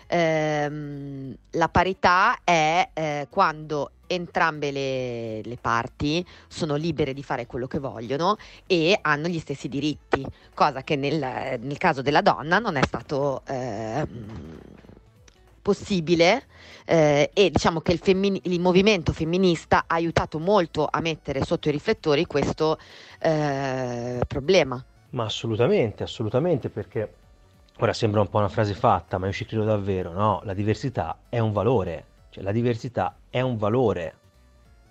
Ehm, 0.09 1.37
la 1.51 1.69
parità 1.69 2.39
è 2.43 2.89
eh, 2.95 3.27
quando 3.29 3.91
entrambe 4.07 4.71
le, 4.71 5.43
le, 5.43 5.59
parti 5.61 6.25
sono 6.49 6.77
libere 6.77 7.13
di 7.13 7.23
fare 7.23 7.47
quello 7.47 7.67
che 7.67 7.79
vogliono 7.79 8.39
e 8.67 8.99
hanno 9.03 9.29
gli 9.29 9.39
stessi 9.39 9.69
diritti, 9.69 10.25
cosa 10.55 10.83
che 10.83 10.97
nel, 10.97 11.59
nel 11.61 11.77
caso 11.77 12.01
della 12.01 12.23
donna 12.23 12.59
non 12.59 12.77
è 12.77 12.83
stato 12.87 13.43
eh, 13.47 14.07
possibile 15.61 16.47
eh, 16.87 17.31
e 17.35 17.51
diciamo 17.51 17.81
che 17.81 17.93
il, 17.93 17.99
femmini- 17.99 18.41
il, 18.45 18.61
movimento 18.61 19.13
femminista 19.13 19.85
ha 19.87 19.95
aiutato 19.97 20.39
molto 20.39 20.89
a 20.91 21.01
mettere 21.01 21.45
sotto 21.45 21.69
i 21.69 21.73
riflettori 21.73 22.25
questo 22.25 22.79
eh, 23.21 24.21
problema. 24.27 24.83
Ma 25.11 25.25
assolutamente, 25.25 26.03
assolutamente, 26.03 26.71
perché 26.71 27.13
ora 27.81 27.93
sembra 27.93 28.21
un 28.21 28.29
po' 28.29 28.39
una 28.39 28.49
frase 28.49 28.75
fatta, 28.75 29.19
ma 29.19 29.27
io 29.27 29.33
ci 29.33 29.45
credo 29.45 29.65
davvero, 29.65 30.13
no? 30.13 30.41
La 30.45 30.55
diversità 30.55 31.19
è 31.29 31.39
un 31.39 31.53
valore, 31.53 32.05
cioè 32.31 32.43
la 32.43 32.53
diversità 32.53 33.17
è 33.31 33.41
un 33.41 33.57
valore. 33.57 34.15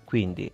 Quindi 0.04 0.50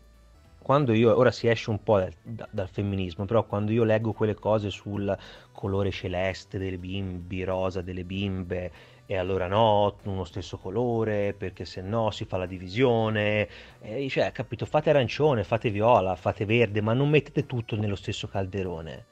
quando 0.65 0.95
io, 0.95 1.17
ora 1.17 1.31
si 1.31 1.47
esce 1.47 1.71
un 1.71 1.83
po' 1.83 1.99
dal, 1.99 2.13
da, 2.23 2.49
dal, 2.51 2.69
femminismo, 2.69 3.27
però 3.27 3.45
quando 3.45 3.71
io 3.71 3.85
leggo 3.85 4.13
quelle 4.15 4.35
cose 4.35 4.71
sul 4.71 5.17
colore 5.53 5.91
celeste 5.91 6.59
delle 6.59 6.79
bimbi, 6.79 7.45
rosa 7.45 7.83
delle 7.83 8.03
bimbe, 8.03 8.73
e 9.07 9.17
allora 9.17 9.47
no, 9.47 9.95
uno 10.05 10.25
stesso 10.25 10.57
colore, 10.57 11.35
perché 11.35 11.67
se 11.67 11.83
no 11.83 12.11
si 12.11 12.25
fa 12.25 12.39
la 12.39 12.47
divisione, 12.47 13.47
e 13.81 14.09
cioè, 14.09 14.33
capito, 14.33 14.65
fate 14.65 14.89
arancione, 14.89 15.45
fate 15.45 15.69
viola, 15.69 16.17
fate 16.17 16.47
verde, 16.47 16.81
ma 16.81 16.95
non 16.95 17.11
mettete 17.11 17.45
tutto 17.45 17.77
nello 17.77 17.97
stesso 17.97 18.27
calderone, 18.27 19.05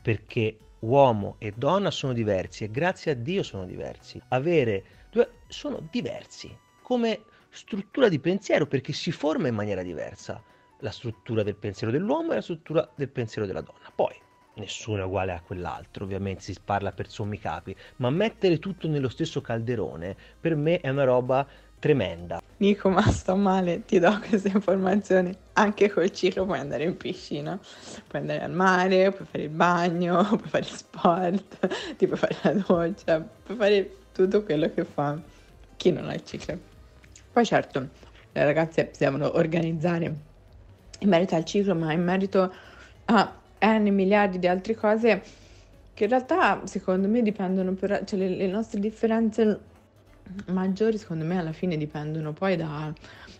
perché 0.00 0.56
uomo 0.84 1.36
e 1.38 1.52
donna 1.56 1.90
sono 1.90 2.12
diversi 2.12 2.64
e 2.64 2.70
grazie 2.70 3.12
a 3.12 3.14
Dio 3.14 3.42
sono 3.42 3.64
diversi. 3.64 4.20
Avere 4.28 4.84
due 5.10 5.30
sono 5.48 5.86
diversi 5.90 6.56
come 6.82 7.22
struttura 7.48 8.08
di 8.08 8.18
pensiero 8.18 8.66
perché 8.66 8.92
si 8.92 9.10
forma 9.10 9.48
in 9.48 9.54
maniera 9.54 9.82
diversa 9.82 10.42
la 10.80 10.90
struttura 10.90 11.42
del 11.42 11.56
pensiero 11.56 11.92
dell'uomo 11.92 12.32
e 12.32 12.36
la 12.36 12.42
struttura 12.42 12.88
del 12.94 13.08
pensiero 13.08 13.46
della 13.46 13.62
donna. 13.62 13.90
Poi 13.94 14.14
nessuno 14.56 15.02
è 15.02 15.04
uguale 15.04 15.32
a 15.32 15.40
quell'altro, 15.40 16.04
ovviamente 16.04 16.42
si 16.42 16.54
parla 16.62 16.92
per 16.92 17.08
sommi 17.08 17.38
capi, 17.38 17.74
ma 17.96 18.10
mettere 18.10 18.58
tutto 18.58 18.86
nello 18.86 19.08
stesso 19.08 19.40
calderone 19.40 20.16
per 20.38 20.54
me 20.56 20.80
è 20.80 20.90
una 20.90 21.04
roba 21.04 21.46
tremenda. 21.84 22.40
Nico, 22.56 22.88
ma 22.88 23.02
sto 23.10 23.36
male, 23.36 23.84
ti 23.84 23.98
do 23.98 24.18
queste 24.26 24.48
informazioni. 24.48 25.36
Anche 25.52 25.90
col 25.90 26.10
ciclo 26.10 26.46
puoi 26.46 26.58
andare 26.58 26.84
in 26.84 26.96
piscina, 26.96 27.60
puoi 28.08 28.22
andare 28.22 28.40
al 28.40 28.52
mare, 28.52 29.10
puoi 29.10 29.26
fare 29.30 29.44
il 29.44 29.50
bagno, 29.50 30.24
puoi 30.24 30.48
fare 30.48 30.64
sport, 30.64 31.68
ti 31.98 32.06
puoi 32.06 32.18
fare 32.18 32.36
la 32.40 32.52
doccia, 32.52 33.20
puoi 33.20 33.56
fare 33.58 33.96
tutto 34.12 34.42
quello 34.44 34.72
che 34.72 34.82
fa 34.84 35.20
chi 35.76 35.92
non 35.92 36.08
ha 36.08 36.14
il 36.14 36.24
ciclo. 36.24 36.58
Poi 37.30 37.44
certo, 37.44 37.88
le 38.32 38.44
ragazze 38.44 38.88
si 38.92 39.04
devono 39.04 39.36
organizzare 39.36 40.14
in 41.00 41.08
merito 41.10 41.34
al 41.34 41.44
ciclo, 41.44 41.74
ma 41.74 41.92
in 41.92 42.02
merito 42.02 42.50
a 43.04 43.32
n 43.60 43.88
miliardi 43.88 44.38
di 44.38 44.46
altre 44.46 44.74
cose 44.74 45.22
che 45.92 46.04
in 46.04 46.10
realtà 46.10 46.62
secondo 46.64 47.08
me 47.08 47.20
dipendono 47.20 47.74
per, 47.74 48.04
cioè 48.06 48.18
le, 48.18 48.28
le 48.30 48.46
nostre 48.46 48.80
differenze 48.80 49.72
maggiori 50.46 50.98
secondo 50.98 51.24
me 51.24 51.38
alla 51.38 51.52
fine 51.52 51.76
dipendono 51.76 52.32
poi 52.32 52.56
da, 52.56 52.92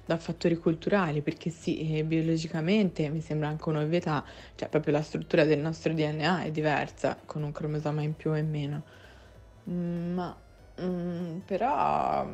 da 0.05 0.17
fattori 0.19 0.57
culturali 0.57 1.23
perché 1.23 1.51
sì 1.51 2.03
biologicamente 2.05 3.09
mi 3.09 3.21
sembra 3.21 3.49
anche 3.49 3.69
un'ovvietà 3.69 4.25
cioè 4.55 4.69
proprio 4.69 4.93
la 4.93 5.03
struttura 5.03 5.45
del 5.45 5.61
nostro 5.61 5.95
DNA 5.95 6.43
è 6.45 6.51
diversa 6.51 7.19
con 7.25 7.43
un 7.43 7.53
cromosoma 7.53 8.03
in 8.03 8.15
più 8.15 8.35
e 8.35 8.41
in 8.41 8.51
meno. 8.51 8.83
Mm, 9.71 10.13
ma 10.15 10.37
mm, 10.83 11.39
però 11.39 12.27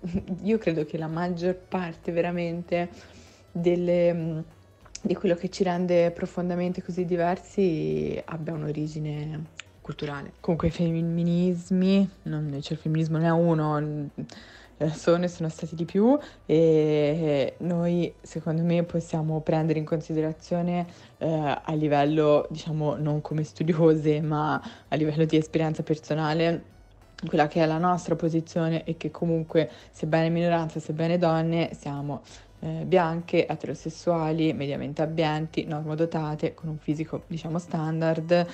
io 0.42 0.58
credo 0.58 0.84
che 0.84 0.98
la 0.98 1.08
maggior 1.08 1.54
parte 1.54 2.12
veramente 2.12 2.90
delle 3.50 4.44
di 5.06 5.14
quello 5.14 5.36
che 5.36 5.48
ci 5.50 5.62
rende 5.62 6.10
profondamente 6.10 6.82
così 6.82 7.04
diversi 7.04 8.20
abbia 8.24 8.54
un'origine 8.54 9.44
culturale. 9.86 10.32
Comunque 10.40 10.66
i 10.66 10.70
femminismi, 10.72 12.10
non, 12.22 12.58
cioè 12.60 12.72
il 12.72 12.78
femminismo 12.78 13.18
ne 13.18 13.28
ha 13.28 13.34
uno, 13.34 14.10
sono, 14.92 15.28
sono 15.28 15.48
stati 15.48 15.76
di 15.76 15.84
più 15.84 16.18
e 16.44 17.54
noi 17.58 18.12
secondo 18.20 18.62
me 18.62 18.82
possiamo 18.82 19.40
prendere 19.40 19.78
in 19.78 19.84
considerazione 19.84 20.86
eh, 21.18 21.60
a 21.62 21.72
livello 21.74 22.46
diciamo 22.50 22.96
non 22.96 23.22
come 23.22 23.42
studiose 23.42 24.20
ma 24.20 24.60
a 24.88 24.96
livello 24.96 25.24
di 25.24 25.38
esperienza 25.38 25.82
personale 25.82 26.74
quella 27.26 27.46
che 27.46 27.62
è 27.62 27.66
la 27.66 27.78
nostra 27.78 28.16
posizione 28.16 28.84
e 28.84 28.98
che 28.98 29.10
comunque 29.10 29.70
sebbene 29.92 30.28
minoranza 30.28 30.78
sebbene 30.78 31.16
donne 31.16 31.70
siamo 31.72 32.20
eh, 32.60 32.84
bianche, 32.86 33.46
eterosessuali, 33.46 34.52
mediamente 34.52 35.02
abbienti, 35.02 35.64
normodotate, 35.64 36.54
con 36.54 36.70
un 36.70 36.78
fisico 36.78 37.24
diciamo 37.26 37.58
standard. 37.58 38.46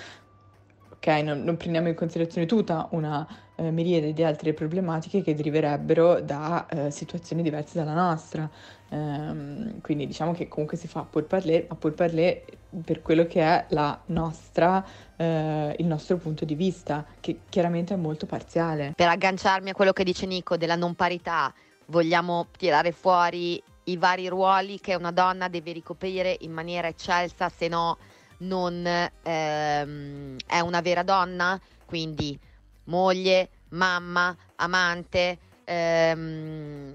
Ok, 1.04 1.08
non, 1.24 1.42
non 1.42 1.56
prendiamo 1.56 1.88
in 1.88 1.96
considerazione 1.96 2.46
tutta 2.46 2.86
una 2.92 3.26
eh, 3.56 3.72
miriade 3.72 4.12
di 4.12 4.22
altre 4.22 4.52
problematiche 4.52 5.20
che 5.20 5.34
deriverebbero 5.34 6.20
da 6.20 6.64
eh, 6.68 6.90
situazioni 6.92 7.42
diverse 7.42 7.76
dalla 7.76 7.92
nostra. 7.92 8.48
Ehm, 8.88 9.80
quindi 9.80 10.06
diciamo 10.06 10.32
che 10.32 10.46
comunque 10.46 10.76
si 10.76 10.86
fa 10.86 11.02
pur 11.02 11.24
parler, 11.24 11.66
ma 11.68 11.74
pur 11.74 11.94
parler 11.94 12.44
per 12.84 13.02
quello 13.02 13.26
che 13.26 13.40
è 13.42 13.66
nostra, 14.06 14.86
eh, 15.16 15.74
il 15.76 15.86
nostro 15.86 16.18
punto 16.18 16.44
di 16.44 16.54
vista, 16.54 17.04
che 17.18 17.40
chiaramente 17.48 17.94
è 17.94 17.96
molto 17.96 18.26
parziale. 18.26 18.92
Per 18.94 19.08
agganciarmi 19.08 19.70
a 19.70 19.74
quello 19.74 19.92
che 19.92 20.04
dice 20.04 20.24
Nico 20.26 20.56
della 20.56 20.76
non 20.76 20.94
parità, 20.94 21.52
vogliamo 21.86 22.46
tirare 22.56 22.92
fuori 22.92 23.60
i 23.86 23.96
vari 23.96 24.28
ruoli 24.28 24.78
che 24.78 24.94
una 24.94 25.10
donna 25.10 25.48
deve 25.48 25.72
ricoprire 25.72 26.36
in 26.42 26.52
maniera 26.52 26.86
eccelsa, 26.86 27.48
se 27.48 27.66
no 27.66 27.98
non 28.42 28.86
ehm, 29.22 30.36
è 30.46 30.60
una 30.60 30.80
vera 30.80 31.02
donna, 31.02 31.60
quindi 31.84 32.38
moglie, 32.84 33.48
mamma, 33.70 34.36
amante, 34.56 35.38
ehm, 35.64 36.94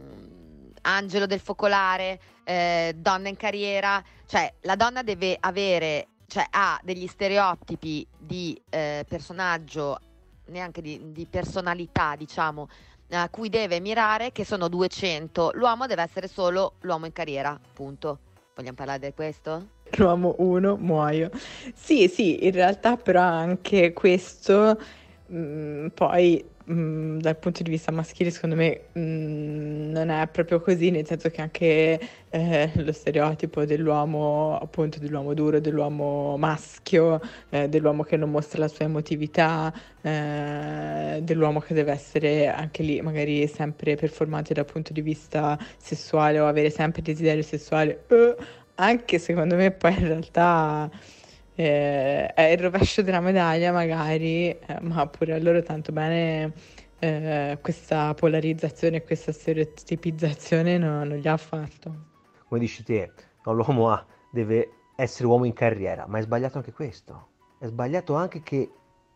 angelo 0.81 1.25
del 1.25 1.39
focolare, 1.39 2.19
eh, 2.43 2.93
donna 2.95 3.29
in 3.29 3.35
carriera, 3.35 4.03
cioè 4.25 4.51
la 4.61 4.75
donna 4.75 5.03
deve 5.03 5.37
avere, 5.39 6.07
cioè 6.27 6.45
ha 6.49 6.79
degli 6.83 7.07
stereotipi 7.07 8.05
di 8.17 8.59
eh, 8.69 9.05
personaggio, 9.07 9.99
neanche 10.45 10.81
di, 10.81 11.11
di 11.11 11.25
personalità, 11.25 12.15
diciamo, 12.15 12.69
a 13.11 13.29
cui 13.29 13.49
deve 13.49 13.79
mirare, 13.79 14.31
che 14.31 14.45
sono 14.45 14.67
200. 14.67 15.51
L'uomo 15.55 15.87
deve 15.87 16.03
essere 16.03 16.27
solo 16.27 16.73
l'uomo 16.81 17.05
in 17.05 17.13
carriera, 17.13 17.59
punto. 17.73 18.19
Vogliamo 18.55 18.75
parlare 18.75 18.99
di 18.99 19.13
questo? 19.13 19.75
L'uomo 19.95 20.35
1, 20.39 20.77
muoio. 20.77 21.29
Sì, 21.73 22.07
sì, 22.07 22.45
in 22.45 22.51
realtà 22.51 22.97
però 22.97 23.21
anche 23.21 23.93
questo 23.93 24.77
mh, 25.27 25.37
mm, 25.37 25.87
poi 25.93 26.43
mh, 26.67 27.19
dal 27.19 27.37
punto 27.37 27.63
di 27.63 27.69
vista 27.69 27.91
maschile 27.91 28.29
secondo 28.31 28.55
me 28.55 28.89
mh, 28.93 29.91
non 29.91 30.09
è 30.09 30.27
proprio 30.27 30.59
così, 30.61 30.89
nel 30.91 31.05
senso 31.05 31.29
che 31.29 31.41
anche 31.41 31.99
eh, 32.29 32.71
lo 32.75 32.91
stereotipo 32.91 33.65
dell'uomo, 33.65 34.57
appunto 34.59 34.99
dell'uomo 34.99 35.33
duro, 35.33 35.59
dell'uomo 35.59 36.37
maschio, 36.37 37.19
eh, 37.49 37.69
dell'uomo 37.69 38.03
che 38.03 38.17
non 38.17 38.29
mostra 38.29 38.59
la 38.59 38.67
sua 38.67 38.85
emotività, 38.85 39.73
eh, 40.01 41.19
dell'uomo 41.23 41.59
che 41.59 41.73
deve 41.73 41.91
essere 41.91 42.47
anche 42.47 42.83
lì 42.83 43.01
magari 43.01 43.47
sempre 43.47 43.95
performante 43.95 44.53
dal 44.53 44.65
punto 44.65 44.93
di 44.93 45.01
vista 45.01 45.57
sessuale 45.77 46.39
o 46.39 46.47
avere 46.47 46.69
sempre 46.69 47.01
desiderio 47.01 47.43
sessuale, 47.43 48.03
eh, 48.07 48.35
anche 48.77 49.19
secondo 49.19 49.55
me 49.55 49.71
poi 49.71 49.93
in 49.93 50.07
realtà 50.07 50.89
eh, 51.55 52.27
è 52.33 52.41
il 52.43 52.59
rovescio 52.59 53.01
della 53.01 53.19
medaglia 53.19 53.71
magari, 53.71 54.49
eh, 54.49 54.59
ma 54.81 55.07
pure 55.07 55.33
a 55.33 55.39
loro 55.39 55.61
tanto 55.63 55.91
bene 55.91 56.53
eh, 56.99 57.57
questa 57.61 58.13
polarizzazione 58.13 59.03
questa 59.03 59.31
stereotipizzazione 59.31 60.77
no, 60.77 61.03
non 61.03 61.17
gli 61.17 61.27
ha 61.27 61.37
fatto. 61.37 62.05
Come 62.47 62.59
dici 62.59 62.83
te, 62.83 63.11
no, 63.43 63.53
l'uomo 63.53 63.89
ha, 63.89 64.05
deve 64.31 64.69
essere 64.95 65.27
uomo 65.27 65.45
in 65.45 65.53
carriera, 65.53 66.05
ma 66.07 66.19
è 66.19 66.21
sbagliato 66.21 66.57
anche 66.57 66.71
questo. 66.71 67.29
È 67.59 67.65
sbagliato 67.65 68.15
anche 68.15 68.41
che, 68.41 68.69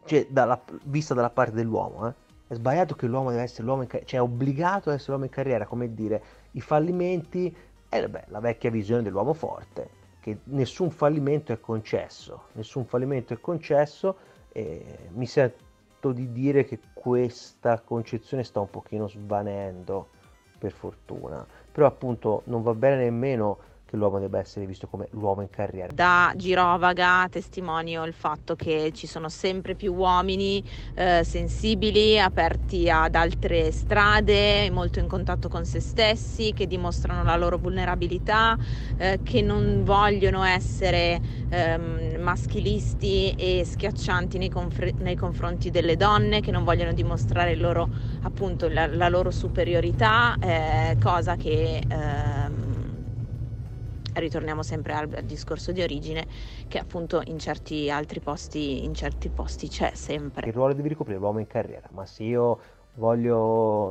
cioè, 0.05 0.27
dalla, 0.29 0.61
vista 0.85 1.13
dalla 1.13 1.29
parte 1.29 1.53
dell'uomo, 1.53 2.07
eh, 2.07 2.13
è 2.47 2.53
sbagliato 2.55 2.95
che 2.95 3.05
l'uomo 3.05 3.29
deve 3.29 3.43
essere 3.43 3.63
l'uomo 3.63 3.83
in 3.83 3.87
carriera, 3.87 4.09
cioè 4.09 4.19
è 4.19 4.23
obbligato 4.23 4.89
ad 4.89 4.95
essere 4.95 5.11
l'uomo 5.11 5.25
in 5.25 5.31
carriera, 5.31 5.65
come 5.65 5.93
dire, 5.93 6.23
i 6.51 6.61
fallimenti, 6.61 7.55
è 7.91 8.01
eh, 8.01 8.23
la 8.27 8.39
vecchia 8.39 8.71
visione 8.71 9.01
dell'uomo 9.01 9.33
forte 9.33 9.99
che 10.21 10.37
nessun 10.45 10.91
fallimento 10.91 11.51
è 11.51 11.59
concesso, 11.59 12.43
nessun 12.53 12.85
fallimento 12.85 13.33
è 13.33 13.41
concesso 13.41 14.15
e 14.53 15.09
mi 15.13 15.25
sento 15.25 16.11
di 16.13 16.31
dire 16.31 16.63
che 16.63 16.79
questa 16.93 17.81
concezione 17.81 18.43
sta 18.43 18.59
un 18.61 18.69
pochino 18.69 19.07
svanendo 19.07 20.09
per 20.57 20.71
fortuna, 20.71 21.45
però 21.71 21.87
appunto 21.87 22.43
non 22.45 22.61
va 22.61 22.73
bene 22.75 22.97
nemmeno 22.97 23.57
che 23.91 23.97
l'uomo 23.97 24.19
debba 24.19 24.39
essere 24.39 24.65
visto 24.65 24.87
come 24.87 25.09
l'uomo 25.11 25.41
in 25.41 25.49
carriera. 25.49 25.91
Da 25.91 26.31
Girovaga 26.33 27.27
testimonio 27.29 28.05
il 28.05 28.13
fatto 28.13 28.55
che 28.55 28.91
ci 28.93 29.05
sono 29.05 29.27
sempre 29.27 29.75
più 29.75 29.93
uomini 29.93 30.63
eh, 30.95 31.25
sensibili, 31.25 32.17
aperti 32.17 32.89
ad 32.89 33.15
altre 33.15 33.69
strade, 33.71 34.69
molto 34.71 34.99
in 34.99 35.07
contatto 35.07 35.49
con 35.49 35.65
se 35.65 35.81
stessi, 35.81 36.53
che 36.53 36.67
dimostrano 36.67 37.23
la 37.23 37.35
loro 37.35 37.57
vulnerabilità, 37.57 38.57
eh, 38.95 39.19
che 39.21 39.41
non 39.41 39.83
vogliono 39.83 40.43
essere 40.43 41.19
ehm, 41.49 42.15
maschilisti 42.17 43.31
e 43.31 43.63
schiaccianti 43.65 44.37
nei, 44.37 44.49
confr- 44.49 45.01
nei, 45.01 45.15
confronti 45.15 45.69
delle 45.69 45.97
donne, 45.97 46.39
che 46.39 46.51
non 46.51 46.63
vogliono 46.63 46.93
dimostrare 46.93 47.57
loro, 47.57 47.89
appunto, 48.21 48.69
la, 48.69 48.87
la 48.87 49.09
loro 49.09 49.31
superiorità, 49.31 50.37
eh, 50.39 50.95
cosa 50.97 51.35
che 51.35 51.83
ehm, 51.85 52.70
ritorniamo 54.13 54.63
sempre 54.63 54.93
al, 54.93 55.09
al, 55.15 55.23
discorso 55.23 55.71
di 55.71 55.81
origine 55.81 56.25
che 56.67 56.77
appunto 56.77 57.21
in 57.25 57.39
certi 57.39 57.89
altri 57.89 58.19
posti, 58.19 58.83
in 58.83 58.93
certi 58.93 59.29
posti 59.29 59.67
c'è 59.67 59.91
sempre. 59.93 60.47
Il 60.47 60.53
ruolo 60.53 60.73
devi 60.73 60.89
ricoprire 60.89 61.19
l'uomo 61.19 61.39
in 61.39 61.47
carriera, 61.47 61.87
ma 61.91 62.05
se 62.05 62.23
io 62.23 62.59
voglio, 62.95 63.37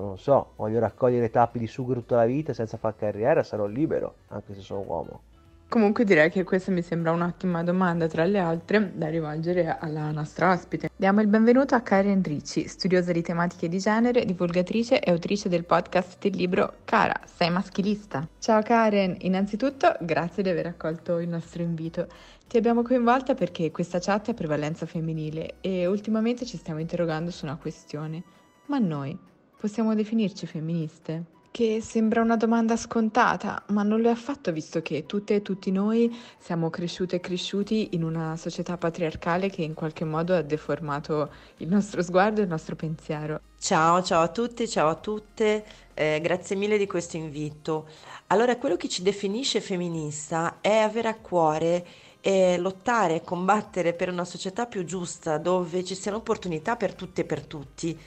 non 0.01 0.19
so, 0.19 0.53
voglio 0.57 0.79
raccogliere 0.79 1.31
tappi 1.31 1.59
di 1.59 1.67
sugo 1.67 1.95
tutta 1.95 2.17
la 2.17 2.27
vita 2.27 2.53
senza 2.53 2.77
fare 2.77 2.97
carriera, 2.99 3.43
sarò 3.43 3.67
libero, 3.67 4.17
anche 4.29 4.55
se 4.55 4.61
sono 4.61 4.81
uomo. 4.81 5.23
Comunque 5.71 6.03
direi 6.03 6.31
che 6.31 6.43
questa 6.43 6.73
mi 6.73 6.83
sembra 6.83 7.13
un'ottima 7.13 7.63
domanda 7.63 8.09
tra 8.09 8.25
le 8.25 8.41
altre 8.41 8.91
da 8.93 9.09
rivolgere 9.09 9.79
alla 9.79 10.11
nostra 10.11 10.51
ospite. 10.51 10.91
Diamo 10.97 11.21
il 11.21 11.29
benvenuto 11.29 11.77
a 11.77 11.81
Karen 11.81 12.25
Ricci, 12.25 12.67
studiosa 12.67 13.13
di 13.13 13.23
tematiche 13.23 13.69
di 13.69 13.79
genere, 13.79 14.25
divulgatrice 14.25 14.99
e 14.99 15.13
autrice 15.13 15.49
del 15.49 15.65
podcast 15.65 16.19
del 16.19 16.35
libro 16.35 16.79
Cara, 16.85 17.15
sei 17.25 17.51
maschilista. 17.51 18.27
Ciao 18.41 18.63
Karen, 18.63 19.15
innanzitutto 19.21 19.95
grazie 20.01 20.43
di 20.43 20.49
aver 20.49 20.67
accolto 20.67 21.21
il 21.21 21.29
nostro 21.29 21.63
invito. 21.63 22.09
Ti 22.49 22.57
abbiamo 22.57 22.83
coinvolta 22.83 23.35
perché 23.35 23.71
questa 23.71 24.01
chat 24.01 24.27
è 24.27 24.31
a 24.33 24.35
prevalenza 24.35 24.87
femminile 24.87 25.59
e 25.61 25.87
ultimamente 25.87 26.45
ci 26.47 26.57
stiamo 26.57 26.81
interrogando 26.81 27.31
su 27.31 27.45
una 27.45 27.55
questione. 27.55 28.25
Ma 28.67 28.79
noi 28.79 29.17
possiamo 29.57 29.95
definirci 29.95 30.49
femministe? 30.49 31.39
Che 31.51 31.81
sembra 31.81 32.23
una 32.23 32.37
domanda 32.37 32.77
scontata, 32.77 33.63
ma 33.69 33.83
non 33.83 34.01
lo 34.01 34.09
è 34.09 34.13
affatto 34.13 34.53
visto 34.53 34.83
che 34.83 35.05
tutte 35.05 35.37
e 35.37 35.43
tutti 35.43 35.73
noi 35.73 36.17
siamo 36.39 36.71
cresciute 36.71 37.17
e 37.17 37.21
cresciuti 37.21 37.89
in 37.93 38.05
una 38.05 38.37
società 38.37 38.77
patriarcale 38.77 39.51
che 39.51 39.63
in 39.63 39.75
qualche 39.75 40.05
modo 40.05 40.35
ha 40.35 40.43
deformato 40.43 41.31
il 41.57 41.69
nostro 41.69 42.03
sguardo 42.03 42.41
e 42.41 42.45
il 42.45 42.49
nostro 42.49 42.77
pensiero. 42.77 43.41
Ciao, 43.59 44.03
ciao 44.03 44.23
a 44.23 44.29
tutti, 44.29 44.69
ciao 44.69 44.89
a 44.89 44.95
tutte, 44.95 45.65
eh, 45.95 46.21
grazie 46.23 46.55
mille 46.55 46.79
di 46.79 46.87
questo 46.87 47.17
invito. 47.17 47.89
Allora, 48.29 48.57
quello 48.57 48.77
che 48.77 48.89
ci 48.89 49.03
definisce 49.03 49.61
femminista 49.61 50.59
è 50.61 50.77
avere 50.77 51.09
a 51.09 51.17
cuore 51.17 51.85
e 52.21 52.59
lottare 52.59 53.17
e 53.17 53.23
combattere 53.23 53.93
per 53.93 54.09
una 54.09 54.25
società 54.25 54.67
più 54.67 54.85
giusta 54.85 55.39
dove 55.39 55.83
ci 55.83 55.97
siano 55.97 56.19
opportunità 56.19 56.77
per 56.77 56.95
tutte 56.95 57.23
e 57.23 57.25
per 57.25 57.45
tutti 57.45 57.99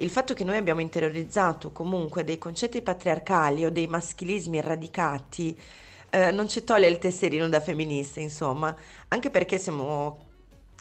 il 0.00 0.10
fatto 0.10 0.34
che 0.34 0.44
noi 0.44 0.56
abbiamo 0.56 0.80
interiorizzato 0.80 1.72
comunque 1.72 2.24
dei 2.24 2.38
concetti 2.38 2.82
patriarcali 2.82 3.64
o 3.64 3.70
dei 3.70 3.86
maschilismi 3.86 4.60
radicati 4.60 5.58
eh, 6.10 6.30
non 6.32 6.48
ci 6.48 6.64
toglie 6.64 6.88
il 6.88 6.98
tesserino 6.98 7.48
da 7.48 7.60
femministe, 7.60 8.20
insomma, 8.20 8.74
anche 9.08 9.30
perché 9.30 9.58
siamo 9.58 10.26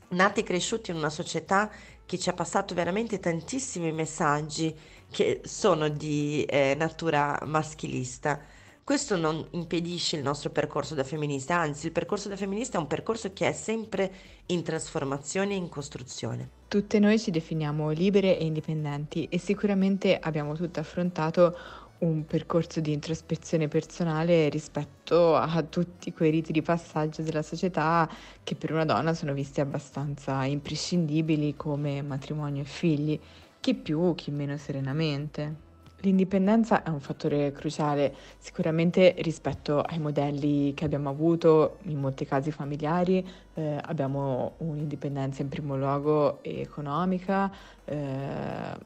nati 0.10 0.40
e 0.40 0.44
cresciuti 0.44 0.92
in 0.92 0.98
una 0.98 1.10
società 1.10 1.70
che 2.06 2.18
ci 2.18 2.30
ha 2.30 2.34
passato 2.34 2.74
veramente 2.74 3.20
tantissimi 3.20 3.92
messaggi 3.92 4.76
che 5.12 5.42
sono 5.44 5.88
di 5.90 6.44
eh, 6.46 6.76
natura 6.76 7.40
maschilista. 7.46 8.40
Questo 8.89 9.17
non 9.17 9.45
impedisce 9.52 10.15
il 10.15 10.23
nostro 10.23 10.49
percorso 10.49 10.95
da 10.95 11.04
femminista, 11.04 11.56
anzi 11.56 11.86
il 11.86 11.91
percorso 11.91 12.28
da 12.28 12.36
femminista 12.36 12.80
è 12.80 12.82
un 12.82 12.88
percorso 12.88 13.32
che 13.34 13.47
è 13.47 13.52
sempre 13.52 14.12
in 14.47 14.63
trasformazione 14.63 15.54
e 15.54 15.58
in 15.58 15.69
costruzione. 15.69 16.49
Tutte 16.67 16.97
noi 16.97 17.19
ci 17.19 17.30
definiamo 17.30 17.91
libere 17.91 18.39
e 18.39 18.45
indipendenti 18.45 19.28
e 19.30 19.38
sicuramente 19.38 20.17
abbiamo 20.17 20.56
tutte 20.56 20.80
affrontato 20.80 21.56
un 21.99 22.25
percorso 22.25 22.80
di 22.80 22.91
introspezione 22.91 23.67
personale 23.67 24.49
rispetto 24.49 25.36
a 25.36 25.62
tutti 25.62 26.12
quei 26.12 26.32
riti 26.32 26.52
di 26.52 26.63
passaggio 26.63 27.21
della 27.21 27.43
società 27.43 28.10
che 28.41 28.56
per 28.56 28.71
una 28.71 28.86
donna 28.86 29.13
sono 29.13 29.34
visti 29.34 29.62
abbastanza 29.62 30.45
imprescindibili 30.45 31.56
come 31.56 32.02
matrimonio 32.02 32.63
e 32.63 32.65
figli, 32.65 33.19
chi 33.60 33.75
più, 33.75 34.15
chi 34.15 34.32
meno 34.32 34.58
serenamente. 34.58 35.69
L'indipendenza 36.02 36.82
è 36.84 36.90
un 36.90 37.02
fattore 37.02 37.52
cruciale 37.52 38.16
sicuramente 38.38 39.16
rispetto 39.20 39.82
ai 39.82 40.00
modelli 40.00 40.74
che 40.74 40.86
abbiamo 40.86 41.10
avuto, 41.10 41.80
in 41.84 42.00
molti 42.00 42.26
casi 42.26 42.52
familiari, 42.52 43.26
eh, 43.56 43.78
abbiamo 43.82 44.54
un'indipendenza 44.60 45.42
in 45.42 45.50
primo 45.50 45.76
luogo 45.76 46.42
economica, 46.42 47.52
eh, 47.84 47.98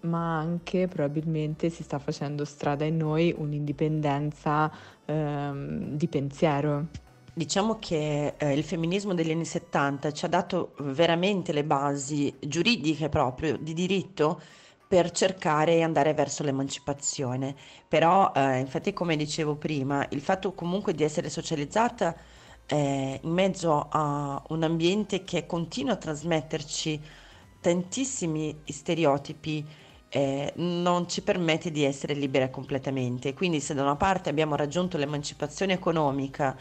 ma 0.01 0.39
anche 0.39 0.87
probabilmente 0.87 1.69
si 1.69 1.83
sta 1.83 1.99
facendo 1.99 2.45
strada 2.45 2.83
in 2.83 2.97
noi 2.97 3.33
un'indipendenza 3.37 4.71
eh, 5.05 5.51
di 5.91 6.07
pensiero. 6.07 6.87
Diciamo 7.31 7.77
che 7.77 8.33
eh, 8.37 8.53
il 8.53 8.63
femminismo 8.63 9.13
degli 9.13 9.31
anni 9.31 9.45
70 9.45 10.11
ci 10.13 10.25
ha 10.25 10.27
dato 10.27 10.73
veramente 10.79 11.51
le 11.51 11.63
basi 11.63 12.33
giuridiche 12.39 13.09
proprio 13.09 13.55
di 13.57 13.73
diritto 13.73 14.41
per 14.93 15.09
cercare 15.09 15.77
di 15.77 15.81
andare 15.81 16.13
verso 16.13 16.43
l'emancipazione. 16.43 17.55
Però, 17.87 18.31
eh, 18.35 18.59
infatti, 18.59 18.93
come 18.93 19.15
dicevo 19.15 19.55
prima, 19.55 20.05
il 20.11 20.21
fatto 20.21 20.53
comunque 20.53 20.93
di 20.93 21.03
essere 21.03 21.31
socializzata 21.31 22.15
eh, 22.67 23.19
in 23.19 23.31
mezzo 23.31 23.87
a 23.89 24.39
un 24.49 24.61
ambiente 24.61 25.23
che 25.23 25.47
continua 25.47 25.93
a 25.93 25.97
trasmetterci 25.97 27.01
tantissimi 27.59 28.61
stereotipi 28.65 29.65
eh, 30.09 30.53
non 30.57 31.09
ci 31.09 31.23
permette 31.23 31.71
di 31.71 31.83
essere 31.83 32.13
libere 32.13 32.51
completamente. 32.51 33.33
Quindi 33.33 33.61
se 33.61 33.73
da 33.73 33.81
una 33.81 33.95
parte 33.95 34.29
abbiamo 34.29 34.55
raggiunto 34.55 34.99
l'emancipazione 34.99 35.73
economica 35.73 36.55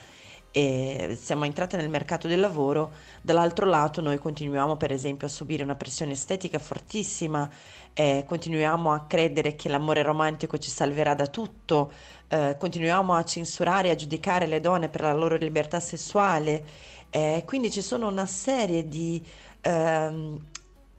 e 0.54 1.16
siamo 1.18 1.44
entrate 1.44 1.78
nel 1.78 1.88
mercato 1.88 2.28
del 2.28 2.38
lavoro, 2.38 2.92
dall'altro 3.22 3.66
lato 3.66 4.02
noi 4.02 4.18
continuiamo 4.18 4.76
per 4.76 4.92
esempio 4.92 5.26
a 5.26 5.30
subire 5.30 5.62
una 5.62 5.76
pressione 5.76 6.12
estetica 6.12 6.58
fortissima 6.58 7.50
eh, 7.94 8.24
continuiamo 8.26 8.92
a 8.92 9.04
credere 9.06 9.54
che 9.54 9.68
l'amore 9.68 10.02
romantico 10.02 10.58
ci 10.58 10.70
salverà 10.70 11.14
da 11.14 11.26
tutto, 11.26 11.92
eh, 12.28 12.56
continuiamo 12.58 13.14
a 13.14 13.24
censurare 13.24 13.88
e 13.88 13.90
a 13.92 13.94
giudicare 13.94 14.46
le 14.46 14.60
donne 14.60 14.88
per 14.88 15.02
la 15.02 15.12
loro 15.12 15.36
libertà 15.36 15.80
sessuale. 15.80 16.64
Eh, 17.10 17.42
quindi 17.46 17.70
ci 17.70 17.82
sono 17.82 18.08
una 18.08 18.26
serie 18.26 18.88
di, 18.88 19.22
ehm, 19.60 20.38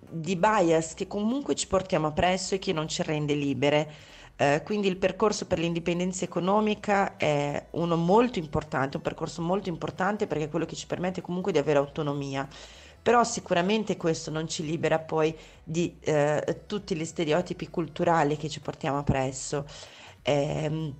di 0.10 0.36
bias 0.36 0.94
che 0.94 1.08
comunque 1.08 1.56
ci 1.56 1.68
portiamo 1.68 2.08
appresso 2.08 2.56
e 2.56 2.60
che 2.60 2.74
non 2.74 2.88
ci 2.88 3.02
rende 3.04 3.34
libere. 3.34 4.12
Eh, 4.36 4.62
quindi 4.64 4.88
il 4.88 4.98
percorso 4.98 5.46
per 5.46 5.60
l'indipendenza 5.60 6.26
economica 6.26 7.18
è 7.18 7.68
uno 7.72 7.96
molto 7.96 8.40
importante, 8.40 8.98
un 8.98 9.04
percorso 9.04 9.42
molto 9.42 9.70
importante 9.70 10.28
perché 10.28 10.46
è 10.46 10.50
quello 10.50 10.66
che 10.66 10.76
ci 10.76 10.88
permette 10.88 11.22
comunque 11.22 11.52
di 11.52 11.60
avere 11.60 11.78
autonomia 11.80 12.48
però 13.04 13.24
sicuramente 13.24 13.98
questo 13.98 14.32
non 14.32 14.48
ci 14.48 14.66
libera 14.66 14.98
poi 14.98 15.36
di 15.64 15.98
eh, 16.00 16.64
tutti 16.66 16.96
gli 16.96 17.06
stereotipi 17.06 17.70
culturali 17.70 18.38
che 18.38 18.50
ci 18.50 18.62
portiamo 18.62 19.00
appresso. 19.00 19.66
Eh, 20.22 20.94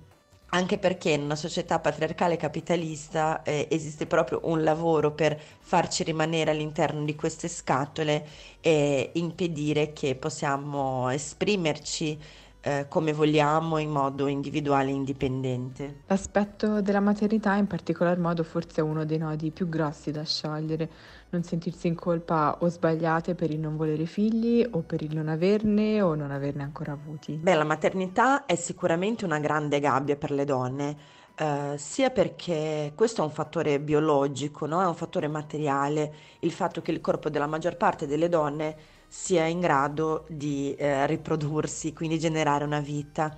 anche 0.54 0.78
perché 0.78 1.10
in 1.10 1.22
una 1.22 1.34
società 1.34 1.80
patriarcale 1.80 2.36
capitalista 2.36 3.42
eh, 3.42 3.66
esiste 3.70 4.06
proprio 4.06 4.40
un 4.44 4.62
lavoro 4.62 5.10
per 5.12 5.40
farci 5.58 6.04
rimanere 6.04 6.52
all'interno 6.52 7.04
di 7.04 7.16
queste 7.16 7.48
scatole 7.48 8.24
e 8.60 9.10
impedire 9.14 9.92
che 9.92 10.14
possiamo 10.14 11.08
esprimerci 11.08 12.16
eh, 12.66 12.86
come 12.88 13.12
vogliamo 13.12 13.76
in 13.76 13.90
modo 13.90 14.26
individuale 14.26 14.88
e 14.88 14.94
indipendente. 14.94 16.00
L'aspetto 16.06 16.80
della 16.80 17.00
maternità 17.00 17.54
in 17.56 17.66
particolar 17.66 18.18
modo 18.18 18.42
forse 18.42 18.80
è 18.80 18.82
uno 18.82 19.04
dei 19.04 19.18
nodi 19.18 19.50
più 19.50 19.68
grossi 19.68 20.10
da 20.10 20.24
sciogliere, 20.24 20.88
non 21.28 21.42
sentirsi 21.42 21.88
in 21.88 21.94
colpa 21.94 22.56
o 22.60 22.68
sbagliate 22.68 23.34
per 23.34 23.50
il 23.50 23.58
non 23.58 23.76
volere 23.76 24.06
figli 24.06 24.66
o 24.68 24.80
per 24.80 25.02
il 25.02 25.14
non 25.14 25.28
averne 25.28 26.00
o 26.00 26.14
non 26.14 26.30
averne 26.30 26.62
ancora 26.62 26.92
avuti. 26.92 27.34
Beh, 27.34 27.54
la 27.54 27.64
maternità 27.64 28.46
è 28.46 28.54
sicuramente 28.54 29.26
una 29.26 29.38
grande 29.40 29.78
gabbia 29.78 30.16
per 30.16 30.30
le 30.30 30.44
donne. 30.44 30.96
Uh, 31.36 31.76
sia 31.76 32.10
perché 32.10 32.92
questo 32.94 33.20
è 33.20 33.24
un 33.24 33.32
fattore 33.32 33.80
biologico, 33.80 34.66
no? 34.66 34.80
è 34.80 34.86
un 34.86 34.94
fattore 34.94 35.26
materiale, 35.26 36.14
il 36.38 36.52
fatto 36.52 36.80
che 36.80 36.92
il 36.92 37.00
corpo 37.00 37.28
della 37.28 37.48
maggior 37.48 37.76
parte 37.76 38.06
delle 38.06 38.28
donne 38.28 38.76
sia 39.16 39.46
in 39.46 39.60
grado 39.60 40.24
di 40.28 40.74
eh, 40.74 41.06
riprodursi, 41.06 41.92
quindi 41.92 42.18
generare 42.18 42.64
una 42.64 42.80
vita. 42.80 43.34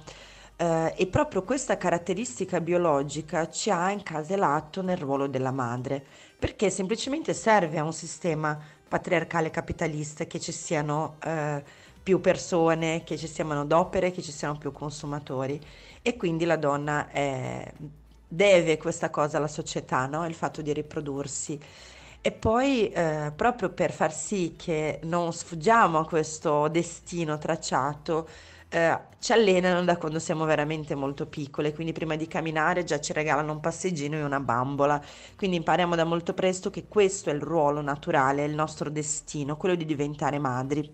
Eh, 0.56 0.94
e 0.96 1.06
proprio 1.06 1.42
questa 1.42 1.76
caratteristica 1.76 2.62
biologica 2.62 3.50
ci 3.50 3.70
ha 3.70 3.90
incaselato 3.90 4.80
nel 4.80 4.96
ruolo 4.96 5.28
della 5.28 5.52
madre, 5.52 6.02
perché 6.38 6.70
semplicemente 6.70 7.34
serve 7.34 7.78
a 7.78 7.84
un 7.84 7.92
sistema 7.92 8.58
patriarcale 8.88 9.50
capitalista 9.50 10.24
che 10.24 10.40
ci 10.40 10.50
siano 10.50 11.16
eh, 11.22 11.62
più 12.02 12.20
persone, 12.20 13.04
che 13.04 13.18
ci 13.18 13.28
siano 13.28 13.50
manodopere, 13.50 14.10
che 14.12 14.22
ci 14.22 14.32
siano 14.32 14.56
più 14.56 14.72
consumatori 14.72 15.60
e 16.00 16.16
quindi 16.16 16.46
la 16.46 16.56
donna 16.56 17.10
è, 17.10 17.70
deve 18.26 18.78
questa 18.78 19.10
cosa 19.10 19.36
alla 19.36 19.46
società, 19.46 20.06
no? 20.06 20.26
il 20.26 20.34
fatto 20.34 20.62
di 20.62 20.72
riprodursi. 20.72 21.60
E 22.26 22.32
poi 22.32 22.88
eh, 22.90 23.32
proprio 23.36 23.70
per 23.70 23.92
far 23.92 24.12
sì 24.12 24.56
che 24.58 24.98
non 25.04 25.32
sfuggiamo 25.32 26.00
a 26.00 26.04
questo 26.04 26.66
destino 26.66 27.38
tracciato, 27.38 28.28
eh, 28.68 28.98
ci 29.20 29.30
allenano 29.32 29.84
da 29.84 29.96
quando 29.96 30.18
siamo 30.18 30.44
veramente 30.44 30.96
molto 30.96 31.26
piccole, 31.26 31.72
quindi 31.72 31.92
prima 31.92 32.16
di 32.16 32.26
camminare 32.26 32.82
già 32.82 32.98
ci 32.98 33.12
regalano 33.12 33.52
un 33.52 33.60
passeggino 33.60 34.16
e 34.16 34.24
una 34.24 34.40
bambola, 34.40 35.00
quindi 35.36 35.58
impariamo 35.58 35.94
da 35.94 36.02
molto 36.02 36.34
presto 36.34 36.68
che 36.68 36.88
questo 36.88 37.30
è 37.30 37.32
il 37.32 37.42
ruolo 37.42 37.80
naturale, 37.80 38.44
è 38.44 38.48
il 38.48 38.56
nostro 38.56 38.90
destino, 38.90 39.56
quello 39.56 39.76
di 39.76 39.84
diventare 39.84 40.40
madri. 40.40 40.92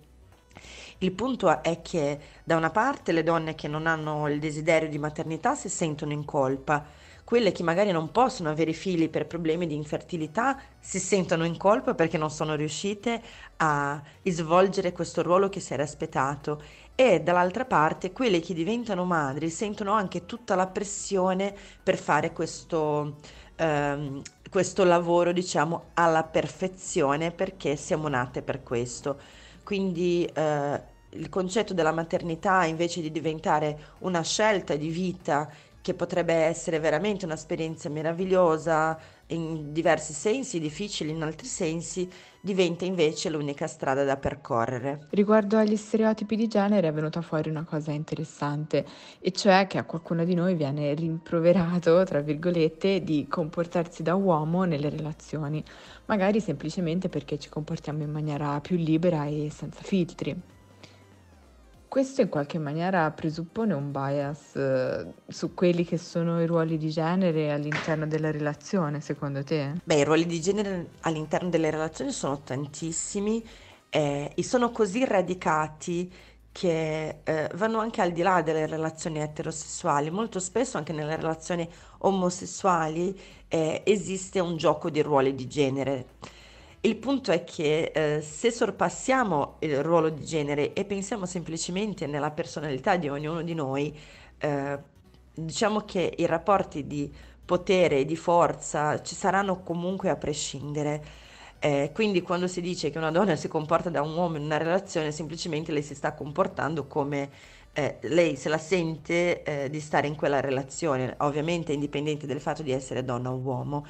Il 0.98 1.12
punto 1.12 1.62
è 1.62 1.80
che 1.80 2.20
da 2.44 2.56
una 2.56 2.70
parte 2.70 3.12
le 3.12 3.22
donne 3.22 3.54
che 3.54 3.68
non 3.68 3.86
hanno 3.86 4.28
il 4.28 4.38
desiderio 4.38 4.88
di 4.90 4.98
maternità 4.98 5.54
si 5.54 5.70
sentono 5.70 6.12
in 6.12 6.26
colpa, 6.26 6.84
quelle 7.24 7.52
che 7.52 7.62
magari 7.62 7.92
non 7.92 8.10
possono 8.10 8.50
avere 8.50 8.72
figli 8.72 9.08
per 9.08 9.26
problemi 9.26 9.66
di 9.66 9.74
infertilità 9.74 10.60
si 10.78 10.98
sentono 10.98 11.44
in 11.44 11.56
colpa 11.56 11.94
perché 11.94 12.18
non 12.18 12.30
sono 12.30 12.54
riuscite 12.54 13.22
a 13.56 14.02
svolgere 14.24 14.92
questo 14.92 15.22
ruolo 15.22 15.48
che 15.48 15.60
si 15.60 15.72
era 15.72 15.82
aspettato. 15.82 16.62
E 16.94 17.20
dall'altra 17.20 17.64
parte 17.64 18.12
quelle 18.12 18.40
che 18.40 18.52
diventano 18.52 19.04
madri 19.04 19.48
sentono 19.48 19.92
anche 19.92 20.26
tutta 20.26 20.54
la 20.54 20.66
pressione 20.66 21.54
per 21.82 21.96
fare 21.96 22.32
questo, 22.32 23.16
ehm, 23.56 24.20
questo 24.50 24.84
lavoro 24.84 25.32
diciamo 25.32 25.90
alla 25.94 26.24
perfezione 26.24 27.30
perché 27.30 27.76
siamo 27.76 28.08
nate 28.08 28.42
per 28.42 28.62
questo. 28.62 29.18
Quindi 29.64 30.24
eh, 30.34 30.82
il 31.10 31.28
concetto 31.28 31.72
della 31.74 31.92
maternità 31.92 32.64
invece 32.64 33.00
di 33.00 33.10
diventare 33.10 33.94
una 34.00 34.22
scelta 34.22 34.76
di 34.76 34.88
vita 34.88 35.48
che 35.82 35.94
potrebbe 35.94 36.32
essere 36.32 36.78
veramente 36.78 37.24
un'esperienza 37.24 37.88
meravigliosa 37.88 38.98
in 39.26 39.72
diversi 39.72 40.12
sensi, 40.12 40.60
difficili 40.60 41.10
in 41.10 41.22
altri 41.22 41.46
sensi, 41.46 42.08
diventa 42.40 42.84
invece 42.84 43.30
l'unica 43.30 43.66
strada 43.66 44.04
da 44.04 44.16
percorrere. 44.16 45.08
Riguardo 45.10 45.56
agli 45.58 45.76
stereotipi 45.76 46.36
di 46.36 46.46
genere 46.46 46.88
è 46.88 46.92
venuta 46.92 47.20
fuori 47.20 47.50
una 47.50 47.64
cosa 47.64 47.90
interessante, 47.90 48.86
e 49.18 49.32
cioè 49.32 49.66
che 49.66 49.78
a 49.78 49.84
qualcuno 49.84 50.24
di 50.24 50.34
noi 50.34 50.54
viene 50.54 50.94
rimproverato, 50.94 52.04
tra 52.04 52.20
virgolette, 52.20 53.02
di 53.02 53.26
comportarsi 53.28 54.02
da 54.02 54.14
uomo 54.14 54.64
nelle 54.64 54.88
relazioni, 54.88 55.62
magari 56.06 56.40
semplicemente 56.40 57.08
perché 57.08 57.38
ci 57.38 57.48
comportiamo 57.48 58.02
in 58.02 58.10
maniera 58.10 58.60
più 58.60 58.76
libera 58.76 59.24
e 59.26 59.50
senza 59.50 59.82
filtri. 59.82 60.60
Questo 61.92 62.22
in 62.22 62.30
qualche 62.30 62.56
maniera 62.56 63.10
presuppone 63.10 63.74
un 63.74 63.92
bias 63.92 64.56
eh, 64.56 65.12
su 65.28 65.52
quelli 65.52 65.84
che 65.84 65.98
sono 65.98 66.40
i 66.40 66.46
ruoli 66.46 66.78
di 66.78 66.88
genere 66.88 67.52
all'interno 67.52 68.06
della 68.06 68.30
relazione, 68.30 69.02
secondo 69.02 69.44
te? 69.44 69.74
Beh, 69.84 69.96
i 69.96 70.04
ruoli 70.04 70.24
di 70.24 70.40
genere 70.40 70.92
all'interno 71.00 71.50
delle 71.50 71.70
relazioni 71.70 72.10
sono 72.10 72.40
tantissimi 72.40 73.46
eh, 73.90 74.32
e 74.34 74.42
sono 74.42 74.70
così 74.70 75.04
radicati 75.04 76.10
che 76.50 77.18
eh, 77.24 77.50
vanno 77.56 77.80
anche 77.80 78.00
al 78.00 78.12
di 78.12 78.22
là 78.22 78.40
delle 78.40 78.66
relazioni 78.66 79.20
eterosessuali. 79.20 80.08
Molto 80.10 80.40
spesso 80.40 80.78
anche 80.78 80.94
nelle 80.94 81.16
relazioni 81.16 81.68
omosessuali 81.98 83.14
eh, 83.48 83.82
esiste 83.84 84.40
un 84.40 84.56
gioco 84.56 84.88
di 84.88 85.02
ruoli 85.02 85.34
di 85.34 85.46
genere. 85.46 86.06
Il 86.84 86.96
punto 86.96 87.30
è 87.30 87.44
che 87.44 87.92
eh, 87.94 88.20
se 88.22 88.50
sorpassiamo 88.50 89.58
il 89.60 89.84
ruolo 89.84 90.08
di 90.08 90.24
genere 90.24 90.72
e 90.72 90.84
pensiamo 90.84 91.26
semplicemente 91.26 92.08
nella 92.08 92.32
personalità 92.32 92.96
di 92.96 93.08
ognuno 93.08 93.42
di 93.42 93.54
noi, 93.54 93.96
eh, 94.38 94.78
diciamo 95.32 95.82
che 95.82 96.12
i 96.16 96.26
rapporti 96.26 96.84
di 96.88 97.08
potere 97.44 97.98
e 98.00 98.04
di 98.04 98.16
forza 98.16 99.00
ci 99.00 99.14
saranno 99.14 99.62
comunque 99.62 100.10
a 100.10 100.16
prescindere. 100.16 101.04
Eh, 101.60 101.92
quindi 101.94 102.20
quando 102.20 102.48
si 102.48 102.60
dice 102.60 102.90
che 102.90 102.98
una 102.98 103.12
donna 103.12 103.36
si 103.36 103.46
comporta 103.46 103.88
da 103.88 104.02
un 104.02 104.16
uomo 104.16 104.36
in 104.36 104.42
una 104.42 104.56
relazione, 104.56 105.12
semplicemente 105.12 105.70
lei 105.70 105.84
si 105.84 105.94
sta 105.94 106.14
comportando 106.14 106.88
come 106.88 107.30
eh, 107.74 107.98
lei 108.02 108.34
se 108.34 108.48
la 108.48 108.58
sente 108.58 109.44
eh, 109.44 109.70
di 109.70 109.78
stare 109.78 110.08
in 110.08 110.16
quella 110.16 110.40
relazione, 110.40 111.14
ovviamente 111.18 111.72
indipendente 111.72 112.26
dal 112.26 112.40
fatto 112.40 112.64
di 112.64 112.72
essere 112.72 113.04
donna 113.04 113.30
o 113.30 113.36
uomo. 113.36 113.86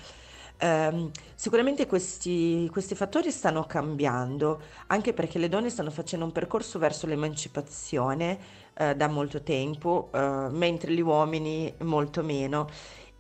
Um, 0.62 1.11
sicuramente 1.35 1.88
questi, 1.88 2.68
questi, 2.70 2.94
fattori 2.94 3.33
stanno 3.33 3.64
cambiando, 3.64 4.61
anche 4.87 5.12
perché 5.12 5.40
le 5.40 5.48
donne 5.48 5.70
stanno 5.70 5.90
facendo 5.90 6.25
un 6.25 6.31
percorso 6.31 6.79
verso 6.79 7.09
l'emancipazione 7.09 8.38
uh, 8.79 8.92
da 8.94 9.09
molto 9.09 9.42
tempo, 9.42 10.11
uh, 10.12 10.51
mentre 10.51 10.92
gli 10.92 11.01
uomini 11.01 11.75
molto 11.79 12.22
meno. 12.22 12.68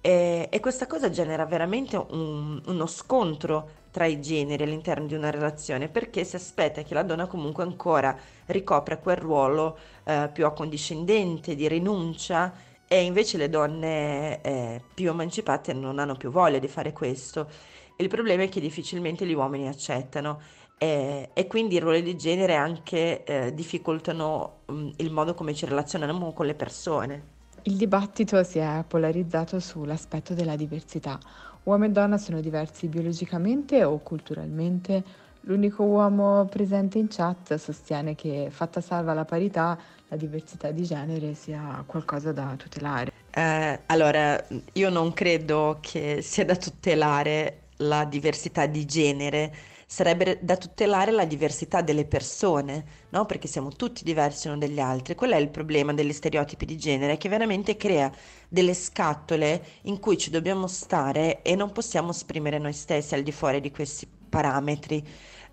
E, 0.00 0.48
e 0.52 0.60
questa 0.60 0.86
cosa 0.86 1.10
genera 1.10 1.44
veramente 1.44 1.96
un, 1.96 2.62
uno 2.64 2.86
scontro 2.86 3.80
tra 3.90 4.04
i 4.06 4.20
generi 4.20 4.62
all'interno 4.62 5.06
di 5.06 5.14
una 5.14 5.30
relazione, 5.30 5.88
perché 5.88 6.22
si 6.22 6.36
aspetta 6.36 6.82
che 6.82 6.94
la 6.94 7.02
donna 7.02 7.26
comunque 7.26 7.64
ancora 7.64 8.16
ricopra 8.46 8.98
quel 8.98 9.16
ruolo 9.16 9.78
uh, 10.04 10.30
più 10.32 10.46
accondiscendente, 10.46 11.56
di 11.56 11.66
rinuncia 11.66 12.70
e 12.92 13.04
invece 13.04 13.38
le 13.38 13.48
donne 13.48 14.42
eh, 14.42 14.82
più 14.92 15.08
emancipate 15.08 15.72
non 15.72 15.98
hanno 15.98 16.14
più 16.14 16.30
voglia 16.30 16.58
di 16.58 16.68
fare 16.68 16.92
questo. 16.92 17.48
Il 17.96 18.08
problema 18.08 18.42
è 18.42 18.50
che 18.50 18.60
difficilmente 18.60 19.24
gli 19.24 19.32
uomini 19.32 19.66
accettano 19.66 20.38
e, 20.76 21.30
e 21.32 21.46
quindi 21.46 21.76
i 21.76 21.78
ruoli 21.78 22.02
di 22.02 22.18
genere 22.18 22.54
anche 22.54 23.24
eh, 23.24 23.54
difficoltano 23.54 24.56
mh, 24.66 24.74
mm, 24.74 24.88
il 24.96 25.10
modo 25.10 25.32
come 25.32 25.54
ci 25.54 25.64
relazioniamo 25.64 26.34
con 26.34 26.44
le 26.44 26.54
persone. 26.54 27.22
Il 27.62 27.76
dibattito 27.76 28.44
si 28.44 28.58
è 28.58 28.84
polarizzato 28.86 29.58
sull'aspetto 29.58 30.34
della 30.34 30.56
diversità. 30.56 31.18
Uomo 31.62 31.86
e 31.86 31.88
donna 31.88 32.18
sono 32.18 32.42
diversi 32.42 32.88
biologicamente 32.88 33.84
o 33.84 34.00
culturalmente? 34.00 35.02
L'unico 35.44 35.82
uomo 35.82 36.44
presente 36.44 36.98
in 36.98 37.08
chat 37.08 37.56
sostiene 37.56 38.14
che, 38.14 38.48
fatta 38.50 38.80
salva 38.80 39.12
la 39.12 39.24
parità, 39.24 39.76
la 40.06 40.16
diversità 40.16 40.70
di 40.70 40.84
genere 40.84 41.34
sia 41.34 41.82
qualcosa 41.84 42.30
da 42.30 42.54
tutelare. 42.56 43.10
Eh, 43.30 43.80
allora, 43.86 44.40
io 44.74 44.88
non 44.88 45.12
credo 45.12 45.78
che 45.80 46.22
sia 46.22 46.44
da 46.44 46.54
tutelare 46.54 47.62
la 47.78 48.04
diversità 48.04 48.66
di 48.66 48.84
genere, 48.84 49.52
sarebbe 49.84 50.38
da 50.42 50.56
tutelare 50.56 51.10
la 51.10 51.24
diversità 51.24 51.80
delle 51.80 52.04
persone, 52.04 52.84
no? 53.08 53.26
Perché 53.26 53.48
siamo 53.48 53.70
tutti 53.70 54.04
diversi 54.04 54.46
uno 54.46 54.58
dagli 54.58 54.78
altri. 54.78 55.16
Quello 55.16 55.34
è 55.34 55.38
il 55.38 55.48
problema 55.48 55.92
degli 55.92 56.12
stereotipi 56.12 56.66
di 56.66 56.78
genere, 56.78 57.16
che 57.16 57.28
veramente 57.28 57.76
crea 57.76 58.12
delle 58.48 58.74
scatole 58.74 59.64
in 59.82 59.98
cui 59.98 60.16
ci 60.16 60.30
dobbiamo 60.30 60.68
stare 60.68 61.42
e 61.42 61.56
non 61.56 61.72
possiamo 61.72 62.10
esprimere 62.10 62.58
noi 62.58 62.74
stessi 62.74 63.14
al 63.14 63.24
di 63.24 63.32
fuori 63.32 63.60
di 63.60 63.72
questi 63.72 64.06
parametri. 64.28 65.04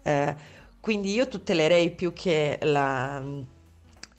Eh, 0.04 0.36
quindi 0.80 1.14
io 1.14 1.28
tutelerei 1.28 1.92
più 1.92 2.14
che 2.14 2.58
la 2.62 3.22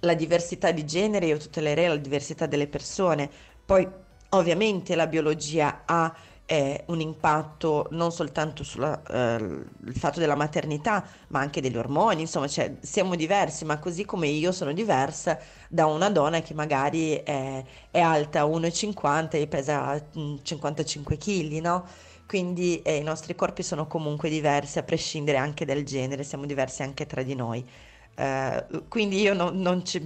la 0.00 0.14
diversità 0.14 0.70
di 0.70 0.84
genere, 0.86 1.26
io 1.26 1.36
tutelerei 1.38 1.88
la 1.88 1.96
diversità 1.96 2.46
delle 2.46 2.66
persone. 2.66 3.28
Poi 3.64 3.86
ovviamente 4.30 4.94
la 4.94 5.06
biologia 5.06 5.82
ha 5.84 6.14
eh, 6.46 6.82
un 6.86 7.00
impatto 7.00 7.86
non 7.90 8.10
soltanto 8.10 8.64
sul 8.64 8.82
eh, 8.82 9.64
fatto 9.92 10.18
della 10.18 10.34
maternità, 10.34 11.04
ma 11.28 11.40
anche 11.40 11.60
degli 11.60 11.76
ormoni, 11.76 12.22
insomma, 12.22 12.48
cioè, 12.48 12.74
siamo 12.80 13.14
diversi, 13.14 13.64
ma 13.64 13.78
così 13.78 14.04
come 14.04 14.26
io 14.28 14.50
sono 14.52 14.72
diversa 14.72 15.38
da 15.68 15.86
una 15.86 16.10
donna 16.10 16.40
che 16.40 16.54
magari 16.54 17.14
è, 17.22 17.64
è 17.90 18.00
alta 18.00 18.44
1,50 18.46 19.36
e 19.36 19.46
pesa 19.46 20.02
55 20.42 21.16
kg, 21.16 21.60
no? 21.60 21.86
Quindi 22.30 22.80
eh, 22.82 22.98
i 22.98 23.02
nostri 23.02 23.34
corpi 23.34 23.64
sono 23.64 23.88
comunque 23.88 24.30
diversi, 24.30 24.78
a 24.78 24.84
prescindere 24.84 25.36
anche 25.36 25.64
dal 25.64 25.82
genere, 25.82 26.22
siamo 26.22 26.46
diversi 26.46 26.84
anche 26.84 27.04
tra 27.04 27.24
di 27.24 27.34
noi. 27.34 27.68
Uh, 28.16 28.86
quindi 28.86 29.20
io 29.20 29.34
no, 29.34 29.50
non 29.50 29.84
ci 29.84 30.00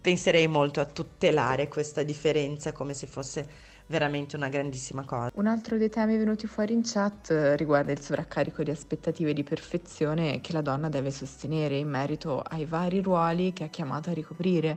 penserei 0.00 0.48
molto 0.48 0.80
a 0.80 0.86
tutelare 0.86 1.68
questa 1.68 2.02
differenza 2.02 2.72
come 2.72 2.94
se 2.94 3.06
fosse 3.06 3.46
veramente 3.86 4.34
una 4.34 4.48
grandissima 4.48 5.04
cosa. 5.04 5.30
Un 5.34 5.46
altro 5.46 5.78
dei 5.78 5.88
temi 5.88 6.16
venuti 6.16 6.48
fuori 6.48 6.72
in 6.72 6.82
chat 6.82 7.30
eh, 7.30 7.54
riguarda 7.54 7.92
il 7.92 8.00
sovraccarico 8.00 8.64
di 8.64 8.72
aspettative 8.72 9.32
di 9.32 9.44
perfezione 9.44 10.40
che 10.40 10.52
la 10.54 10.62
donna 10.62 10.88
deve 10.88 11.12
sostenere 11.12 11.76
in 11.76 11.88
merito 11.88 12.40
ai 12.40 12.64
vari 12.64 13.00
ruoli 13.00 13.52
che 13.52 13.66
è 13.66 13.70
chiamata 13.70 14.10
a 14.10 14.14
ricoprire. 14.14 14.76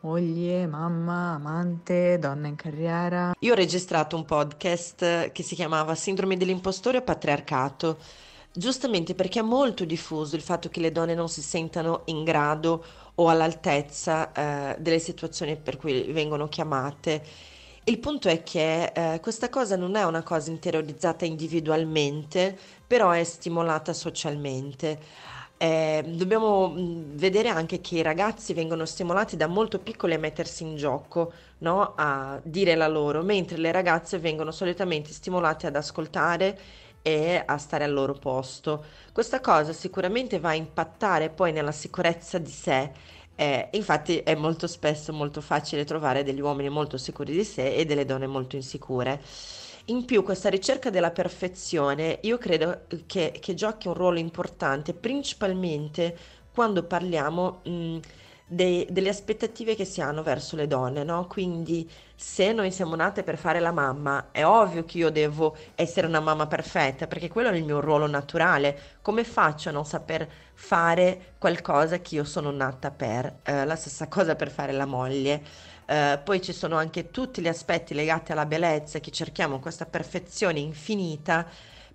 Moglie, 0.00 0.66
mamma, 0.66 1.34
amante, 1.34 2.18
donna 2.18 2.46
in 2.46 2.54
carriera. 2.54 3.34
Io 3.40 3.52
ho 3.52 3.56
registrato 3.56 4.16
un 4.16 4.24
podcast 4.24 5.32
che 5.32 5.42
si 5.42 5.54
chiamava 5.54 5.94
Sindrome 5.94 6.36
dell'impostore 6.36 6.98
o 6.98 7.02
patriarcato, 7.02 7.98
giustamente 8.52 9.14
perché 9.14 9.40
è 9.40 9.42
molto 9.42 9.84
diffuso 9.84 10.36
il 10.36 10.42
fatto 10.42 10.68
che 10.68 10.80
le 10.80 10.92
donne 10.92 11.14
non 11.14 11.28
si 11.28 11.42
sentano 11.42 12.02
in 12.06 12.24
grado 12.24 12.84
o 13.16 13.28
all'altezza 13.28 14.32
eh, 14.32 14.76
delle 14.78 14.98
situazioni 14.98 15.56
per 15.56 15.76
cui 15.76 16.12
vengono 16.12 16.48
chiamate 16.48 17.54
il 17.88 18.00
punto 18.00 18.28
è 18.28 18.42
che 18.42 18.86
eh, 18.86 19.20
questa 19.20 19.48
cosa 19.48 19.76
non 19.76 19.94
è 19.94 20.02
una 20.02 20.24
cosa 20.24 20.50
interiorizzata 20.50 21.24
individualmente, 21.24 22.58
però 22.84 23.12
è 23.12 23.22
stimolata 23.22 23.92
socialmente. 23.92 24.98
Eh, 25.58 26.04
dobbiamo 26.06 26.74
vedere 26.76 27.48
anche 27.48 27.80
che 27.80 27.96
i 27.96 28.02
ragazzi 28.02 28.52
vengono 28.52 28.84
stimolati 28.84 29.36
da 29.36 29.46
molto 29.46 29.78
piccoli 29.78 30.12
a 30.14 30.18
mettersi 30.18 30.62
in 30.64 30.76
gioco, 30.76 31.32
no? 31.58 31.94
a 31.96 32.38
dire 32.44 32.74
la 32.74 32.88
loro, 32.88 33.22
mentre 33.22 33.56
le 33.56 33.72
ragazze 33.72 34.18
vengono 34.18 34.50
solitamente 34.50 35.12
stimolate 35.12 35.66
ad 35.66 35.76
ascoltare 35.76 36.58
e 37.00 37.42
a 37.44 37.56
stare 37.58 37.84
al 37.84 37.92
loro 37.92 38.12
posto. 38.14 38.84
Questa 39.12 39.40
cosa 39.40 39.72
sicuramente 39.72 40.38
va 40.40 40.50
a 40.50 40.54
impattare 40.54 41.30
poi 41.30 41.52
nella 41.52 41.72
sicurezza 41.72 42.38
di 42.38 42.50
sé 42.50 42.92
eh, 43.38 43.68
infatti 43.72 44.18
è 44.18 44.34
molto 44.34 44.66
spesso 44.66 45.12
molto 45.12 45.40
facile 45.42 45.84
trovare 45.84 46.24
degli 46.24 46.40
uomini 46.40 46.70
molto 46.70 46.96
sicuri 46.96 47.32
di 47.34 47.44
sé 47.44 47.74
e 47.74 47.84
delle 47.84 48.04
donne 48.06 48.26
molto 48.26 48.56
insicure. 48.56 49.20
In 49.88 50.04
più, 50.04 50.22
questa 50.24 50.48
ricerca 50.48 50.90
della 50.90 51.12
perfezione 51.12 52.18
io 52.22 52.38
credo 52.38 52.86
che, 53.06 53.36
che 53.40 53.54
giochi 53.54 53.86
un 53.86 53.94
ruolo 53.94 54.18
importante, 54.18 54.94
principalmente 54.94 56.16
quando 56.52 56.82
parliamo 56.84 57.60
mh, 57.64 57.98
dei, 58.48 58.84
delle 58.90 59.08
aspettative 59.10 59.76
che 59.76 59.84
si 59.84 60.00
hanno 60.00 60.24
verso 60.24 60.56
le 60.56 60.66
donne, 60.66 61.04
no? 61.04 61.26
Quindi 61.28 61.88
se 62.16 62.52
noi 62.52 62.72
siamo 62.72 62.96
nate 62.96 63.22
per 63.22 63.38
fare 63.38 63.60
la 63.60 63.70
mamma, 63.70 64.30
è 64.32 64.44
ovvio 64.44 64.84
che 64.84 64.98
io 64.98 65.10
devo 65.10 65.56
essere 65.76 66.08
una 66.08 66.20
mamma 66.20 66.48
perfetta, 66.48 67.06
perché 67.06 67.28
quello 67.28 67.50
è 67.50 67.54
il 67.56 67.64
mio 67.64 67.80
ruolo 67.80 68.08
naturale. 68.08 68.96
Come 69.02 69.22
faccio 69.22 69.68
a 69.68 69.72
non 69.72 69.84
saper 69.86 70.28
fare 70.54 71.34
qualcosa 71.38 72.00
che 72.00 72.16
io 72.16 72.24
sono 72.24 72.50
nata 72.50 72.90
per? 72.90 73.38
Eh, 73.44 73.64
la 73.64 73.76
stessa 73.76 74.08
cosa 74.08 74.34
per 74.34 74.50
fare 74.50 74.72
la 74.72 74.86
moglie. 74.86 75.42
Uh, 75.86 76.20
poi 76.24 76.42
ci 76.42 76.52
sono 76.52 76.76
anche 76.76 77.10
tutti 77.10 77.40
gli 77.40 77.48
aspetti 77.48 77.94
legati 77.94 78.32
alla 78.32 78.46
bellezza, 78.46 78.98
che 78.98 79.10
cerchiamo 79.10 79.60
questa 79.60 79.86
perfezione 79.86 80.58
infinita 80.58 81.46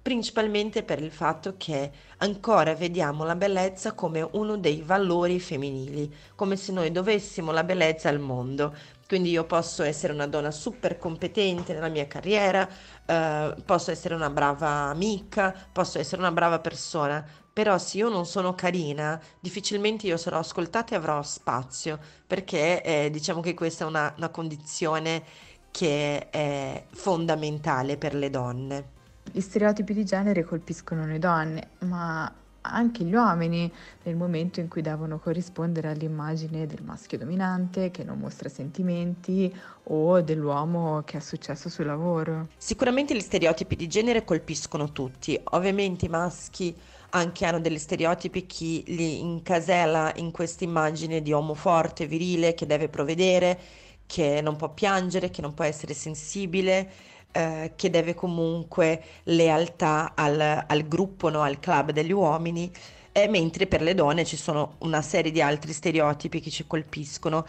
principalmente 0.02 0.84
per 0.84 1.02
il 1.02 1.12
fatto 1.12 1.56
che 1.58 1.92
ancora 2.18 2.74
vediamo 2.74 3.24
la 3.24 3.36
bellezza 3.36 3.94
come 3.94 4.28
uno 4.32 4.58
dei 4.58 4.82
valori 4.82 5.40
femminili, 5.40 6.12
come 6.36 6.56
se 6.56 6.72
noi 6.72 6.92
dovessimo 6.92 7.52
la 7.52 7.64
bellezza 7.64 8.10
al 8.10 8.20
mondo. 8.20 8.74
Quindi 9.08 9.30
io 9.30 9.44
posso 9.44 9.84
essere 9.84 10.14
una 10.14 10.26
donna 10.26 10.52
super 10.52 10.98
competente 10.98 11.74
nella 11.74 11.90
mia 11.90 12.08
carriera, 12.08 12.68
eh, 13.06 13.56
posso 13.66 13.92
essere 13.92 14.16
una 14.16 14.30
brava 14.30 14.90
amica, 14.90 15.54
posso 15.72 16.00
essere 16.00 16.22
una 16.22 16.32
brava 16.32 16.60
persona, 16.60 17.24
però 17.54 17.78
se 17.78 17.98
io 17.98 18.10
non 18.10 18.26
sono 18.26 18.56
carina, 18.56 19.20
difficilmente 19.40 20.08
io 20.08 20.18
sarò 20.18 20.40
ascoltata 20.40 20.94
e 20.94 20.98
avrò 20.98 21.22
spazio, 21.22 22.00
perché 22.26 22.82
eh, 22.84 23.10
diciamo 23.10 23.42
che 23.42 23.54
questa 23.54 23.86
è 23.86 23.88
una, 23.88 24.14
una 24.18 24.30
condizione 24.30 25.24
che 25.72 26.30
è 26.30 26.86
fondamentale 26.92 27.98
per 27.98 28.14
le 28.14 28.30
donne. 28.30 28.86
Gli 29.32 29.40
stereotipi 29.40 29.94
di 29.94 30.04
genere 30.06 30.44
colpiscono 30.44 31.06
le 31.06 31.20
donne, 31.20 31.70
ma 31.80 32.32
anche 32.62 33.04
gli 33.04 33.14
uomini 33.14 33.72
nel 34.04 34.16
momento 34.16 34.60
in 34.60 34.68
cui 34.68 34.82
devono 34.82 35.20
corrispondere 35.20 35.90
all'immagine 35.90 36.68
del 36.68 36.84
maschio 36.84 37.18
dominante 37.18 37.92
che 37.92 38.04
non 38.04 38.20
mostra 38.20 38.50
sentimenti 38.50 39.54
o 39.86 40.22
dell'uomo 40.22 41.02
che 41.04 41.18
ha 41.18 41.22
successo 41.22 41.70
sul 41.70 41.86
lavoro. 41.86 42.50
Sicuramente 42.58 43.16
gli 43.16 43.22
stereotipi 43.22 43.76
di 43.76 43.88
genere 43.88 44.24
colpiscono 44.24 44.92
tutti, 44.92 45.40
ovviamente 45.44 46.06
i 46.06 46.10
maschi 46.10 46.76
anche 47.12 47.46
hanno 47.46 47.60
degli 47.60 47.78
stereotipi, 47.78 48.46
chi 48.46 48.84
li 48.88 49.20
incasella 49.20 50.12
in 50.16 50.32
questa 50.32 50.64
immagine 50.64 51.22
di 51.22 51.32
uomo 51.32 51.54
forte, 51.54 52.06
virile, 52.08 52.54
che 52.54 52.66
deve 52.66 52.90
provvedere, 52.90 53.60
che 54.06 54.42
non 54.42 54.56
può 54.58 54.70
piangere, 54.74 55.30
che 55.30 55.42
non 55.42 55.54
può 55.54 55.64
essere 55.64 55.94
sensibile 55.94 57.10
eh, 57.32 57.74
che 57.76 57.90
deve 57.90 58.14
comunque 58.14 59.02
lealtà 59.24 60.14
al, 60.16 60.66
al 60.68 60.88
gruppo, 60.88 61.30
no? 61.30 61.42
al 61.42 61.60
club 61.60 61.92
degli 61.92 62.12
uomini. 62.12 62.72
Eh, 63.14 63.28
mentre 63.28 63.68
per 63.68 63.82
le 63.82 63.94
donne 63.94 64.24
ci 64.24 64.38
sono 64.38 64.76
una 64.80 65.02
serie 65.02 65.32
di 65.32 65.42
altri 65.42 65.74
stereotipi 65.74 66.40
che 66.40 66.50
ci 66.50 66.66
colpiscono. 66.66 67.46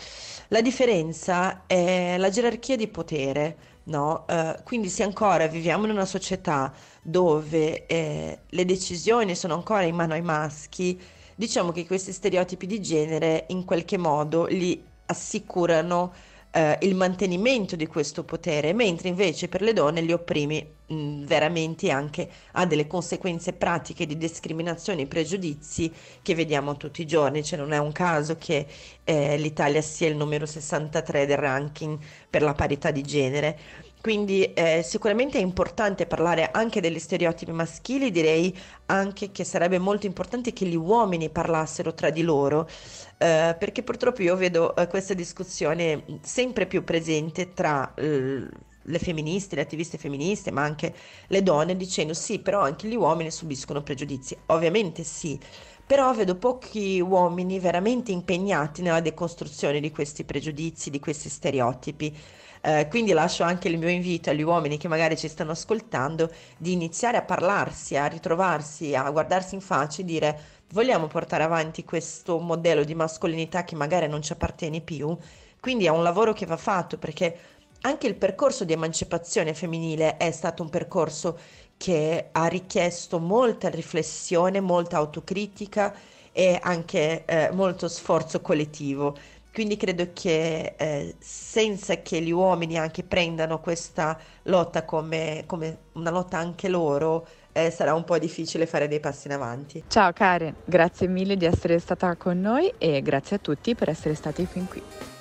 La 0.48 0.60
differenza 0.60 1.66
è 1.66 2.16
la 2.18 2.30
gerarchia 2.30 2.76
di 2.76 2.88
potere, 2.88 3.56
no? 3.84 4.26
Eh, 4.28 4.56
quindi 4.64 4.88
se 4.88 5.04
ancora 5.04 5.46
viviamo 5.46 5.84
in 5.84 5.92
una 5.92 6.04
società 6.04 6.72
dove 7.02 7.86
eh, 7.86 8.38
le 8.48 8.64
decisioni 8.64 9.34
sono 9.34 9.54
ancora 9.54 9.82
in 9.82 9.94
mano 9.96 10.14
ai 10.14 10.22
maschi, 10.22 10.98
diciamo 11.34 11.72
che 11.72 11.86
questi 11.86 12.12
stereotipi 12.12 12.66
di 12.66 12.80
genere 12.80 13.46
in 13.48 13.64
qualche 13.64 13.98
modo 13.98 14.46
li 14.46 14.80
assicurano 15.06 16.12
eh, 16.52 16.78
il 16.82 16.94
mantenimento 16.94 17.76
di 17.76 17.86
questo 17.86 18.24
potere, 18.24 18.72
mentre 18.72 19.08
invece 19.08 19.48
per 19.48 19.62
le 19.62 19.72
donne 19.72 20.00
li 20.02 20.12
opprimi 20.12 20.64
mh, 20.86 21.24
veramente 21.24 21.90
anche 21.90 22.28
ha 22.52 22.66
delle 22.66 22.86
conseguenze 22.86 23.52
pratiche 23.54 24.06
di 24.06 24.16
discriminazione 24.18 25.02
e 25.02 25.06
pregiudizi 25.06 25.92
che 26.22 26.34
vediamo 26.34 26.76
tutti 26.76 27.02
i 27.02 27.06
giorni, 27.06 27.42
cioè 27.42 27.58
non 27.58 27.72
è 27.72 27.78
un 27.78 27.92
caso 27.92 28.36
che 28.36 28.66
eh, 29.04 29.36
l'Italia 29.38 29.80
sia 29.82 30.08
il 30.08 30.16
numero 30.16 30.46
63 30.46 31.26
del 31.26 31.38
ranking 31.38 31.98
per 32.28 32.42
la 32.42 32.52
parità 32.54 32.90
di 32.90 33.02
genere. 33.02 33.58
Quindi 34.02 34.52
eh, 34.52 34.82
sicuramente 34.82 35.38
è 35.38 35.40
importante 35.42 36.06
parlare 36.06 36.50
anche 36.50 36.80
degli 36.80 36.98
stereotipi 36.98 37.52
maschili, 37.52 38.10
direi 38.10 38.54
anche 38.86 39.30
che 39.30 39.44
sarebbe 39.44 39.78
molto 39.78 40.06
importante 40.06 40.52
che 40.52 40.66
gli 40.66 40.74
uomini 40.74 41.30
parlassero 41.30 41.94
tra 41.94 42.10
di 42.10 42.22
loro, 42.22 42.68
eh, 43.18 43.54
perché 43.58 43.84
purtroppo 43.84 44.22
io 44.22 44.34
vedo 44.36 44.74
eh, 44.74 44.88
questa 44.88 45.14
discussione 45.14 46.04
sempre 46.22 46.66
più 46.66 46.82
presente 46.84 47.52
tra 47.54 47.94
le 48.84 48.98
femministe, 48.98 49.54
le 49.54 49.62
attiviste 49.62 49.98
femministe, 49.98 50.50
ma 50.50 50.62
anche 50.62 50.94
le 51.28 51.42
donne, 51.42 51.76
dicendo 51.76 52.14
sì, 52.14 52.40
però 52.40 52.60
anche 52.62 52.88
gli 52.88 52.96
uomini 52.96 53.30
subiscono 53.30 53.82
pregiudizi. 53.82 54.36
Ovviamente 54.46 55.04
sì, 55.04 55.38
però 55.86 56.12
vedo 56.14 56.36
pochi 56.36 57.00
uomini 57.00 57.58
veramente 57.60 58.10
impegnati 58.12 58.82
nella 58.82 59.00
decostruzione 59.00 59.80
di 59.80 59.90
questi 59.92 60.24
pregiudizi, 60.24 60.90
di 60.90 60.98
questi 60.98 61.28
stereotipi. 61.28 62.16
Eh, 62.64 62.86
quindi 62.88 63.12
lascio 63.12 63.42
anche 63.42 63.66
il 63.66 63.76
mio 63.76 63.88
invito 63.88 64.30
agli 64.30 64.42
uomini 64.42 64.76
che 64.78 64.86
magari 64.86 65.16
ci 65.16 65.26
stanno 65.26 65.50
ascoltando 65.50 66.30
di 66.56 66.70
iniziare 66.72 67.16
a 67.16 67.22
parlarsi, 67.22 67.96
a 67.96 68.06
ritrovarsi, 68.06 68.94
a 68.94 69.10
guardarsi 69.10 69.56
in 69.56 69.60
faccia 69.60 70.00
e 70.02 70.04
dire 70.04 70.40
vogliamo 70.70 71.08
portare 71.08 71.42
avanti 71.42 71.84
questo 71.84 72.38
modello 72.38 72.84
di 72.84 72.94
mascolinità 72.94 73.64
che 73.64 73.74
magari 73.74 74.06
non 74.06 74.22
ci 74.22 74.32
appartiene 74.32 74.80
più. 74.80 75.16
Quindi 75.60 75.86
è 75.86 75.90
un 75.90 76.04
lavoro 76.04 76.32
che 76.32 76.46
va 76.46 76.56
fatto 76.56 76.98
perché 76.98 77.36
anche 77.82 78.06
il 78.06 78.14
percorso 78.14 78.64
di 78.64 78.72
emancipazione 78.72 79.54
femminile 79.54 80.16
è 80.16 80.30
stato 80.30 80.62
un 80.62 80.70
percorso 80.70 81.38
che 81.76 82.28
ha 82.30 82.46
richiesto 82.46 83.18
molta 83.18 83.68
riflessione, 83.70 84.60
molta 84.60 84.98
autocritica 84.98 85.92
e 86.30 86.58
anche 86.62 87.24
eh, 87.24 87.50
molto 87.52 87.88
sforzo 87.88 88.40
collettivo. 88.40 89.16
Quindi 89.52 89.76
credo 89.76 90.08
che 90.14 90.74
eh, 90.78 91.14
senza 91.18 91.96
che 91.96 92.22
gli 92.22 92.30
uomini 92.30 92.78
anche 92.78 93.02
prendano 93.02 93.60
questa 93.60 94.18
lotta 94.44 94.84
come, 94.84 95.44
come 95.46 95.78
una 95.92 96.10
lotta 96.10 96.38
anche 96.38 96.68
loro, 96.68 97.26
eh, 97.52 97.70
sarà 97.70 97.92
un 97.92 98.04
po' 98.04 98.18
difficile 98.18 98.64
fare 98.64 98.88
dei 98.88 99.00
passi 99.00 99.26
in 99.26 99.34
avanti. 99.34 99.84
Ciao 99.88 100.10
Karen, 100.12 100.54
grazie 100.64 101.06
mille 101.06 101.36
di 101.36 101.44
essere 101.44 101.78
stata 101.78 102.16
con 102.16 102.40
noi 102.40 102.72
e 102.78 103.02
grazie 103.02 103.36
a 103.36 103.38
tutti 103.40 103.74
per 103.74 103.90
essere 103.90 104.14
stati 104.14 104.46
fin 104.46 104.66
qui. 104.66 105.11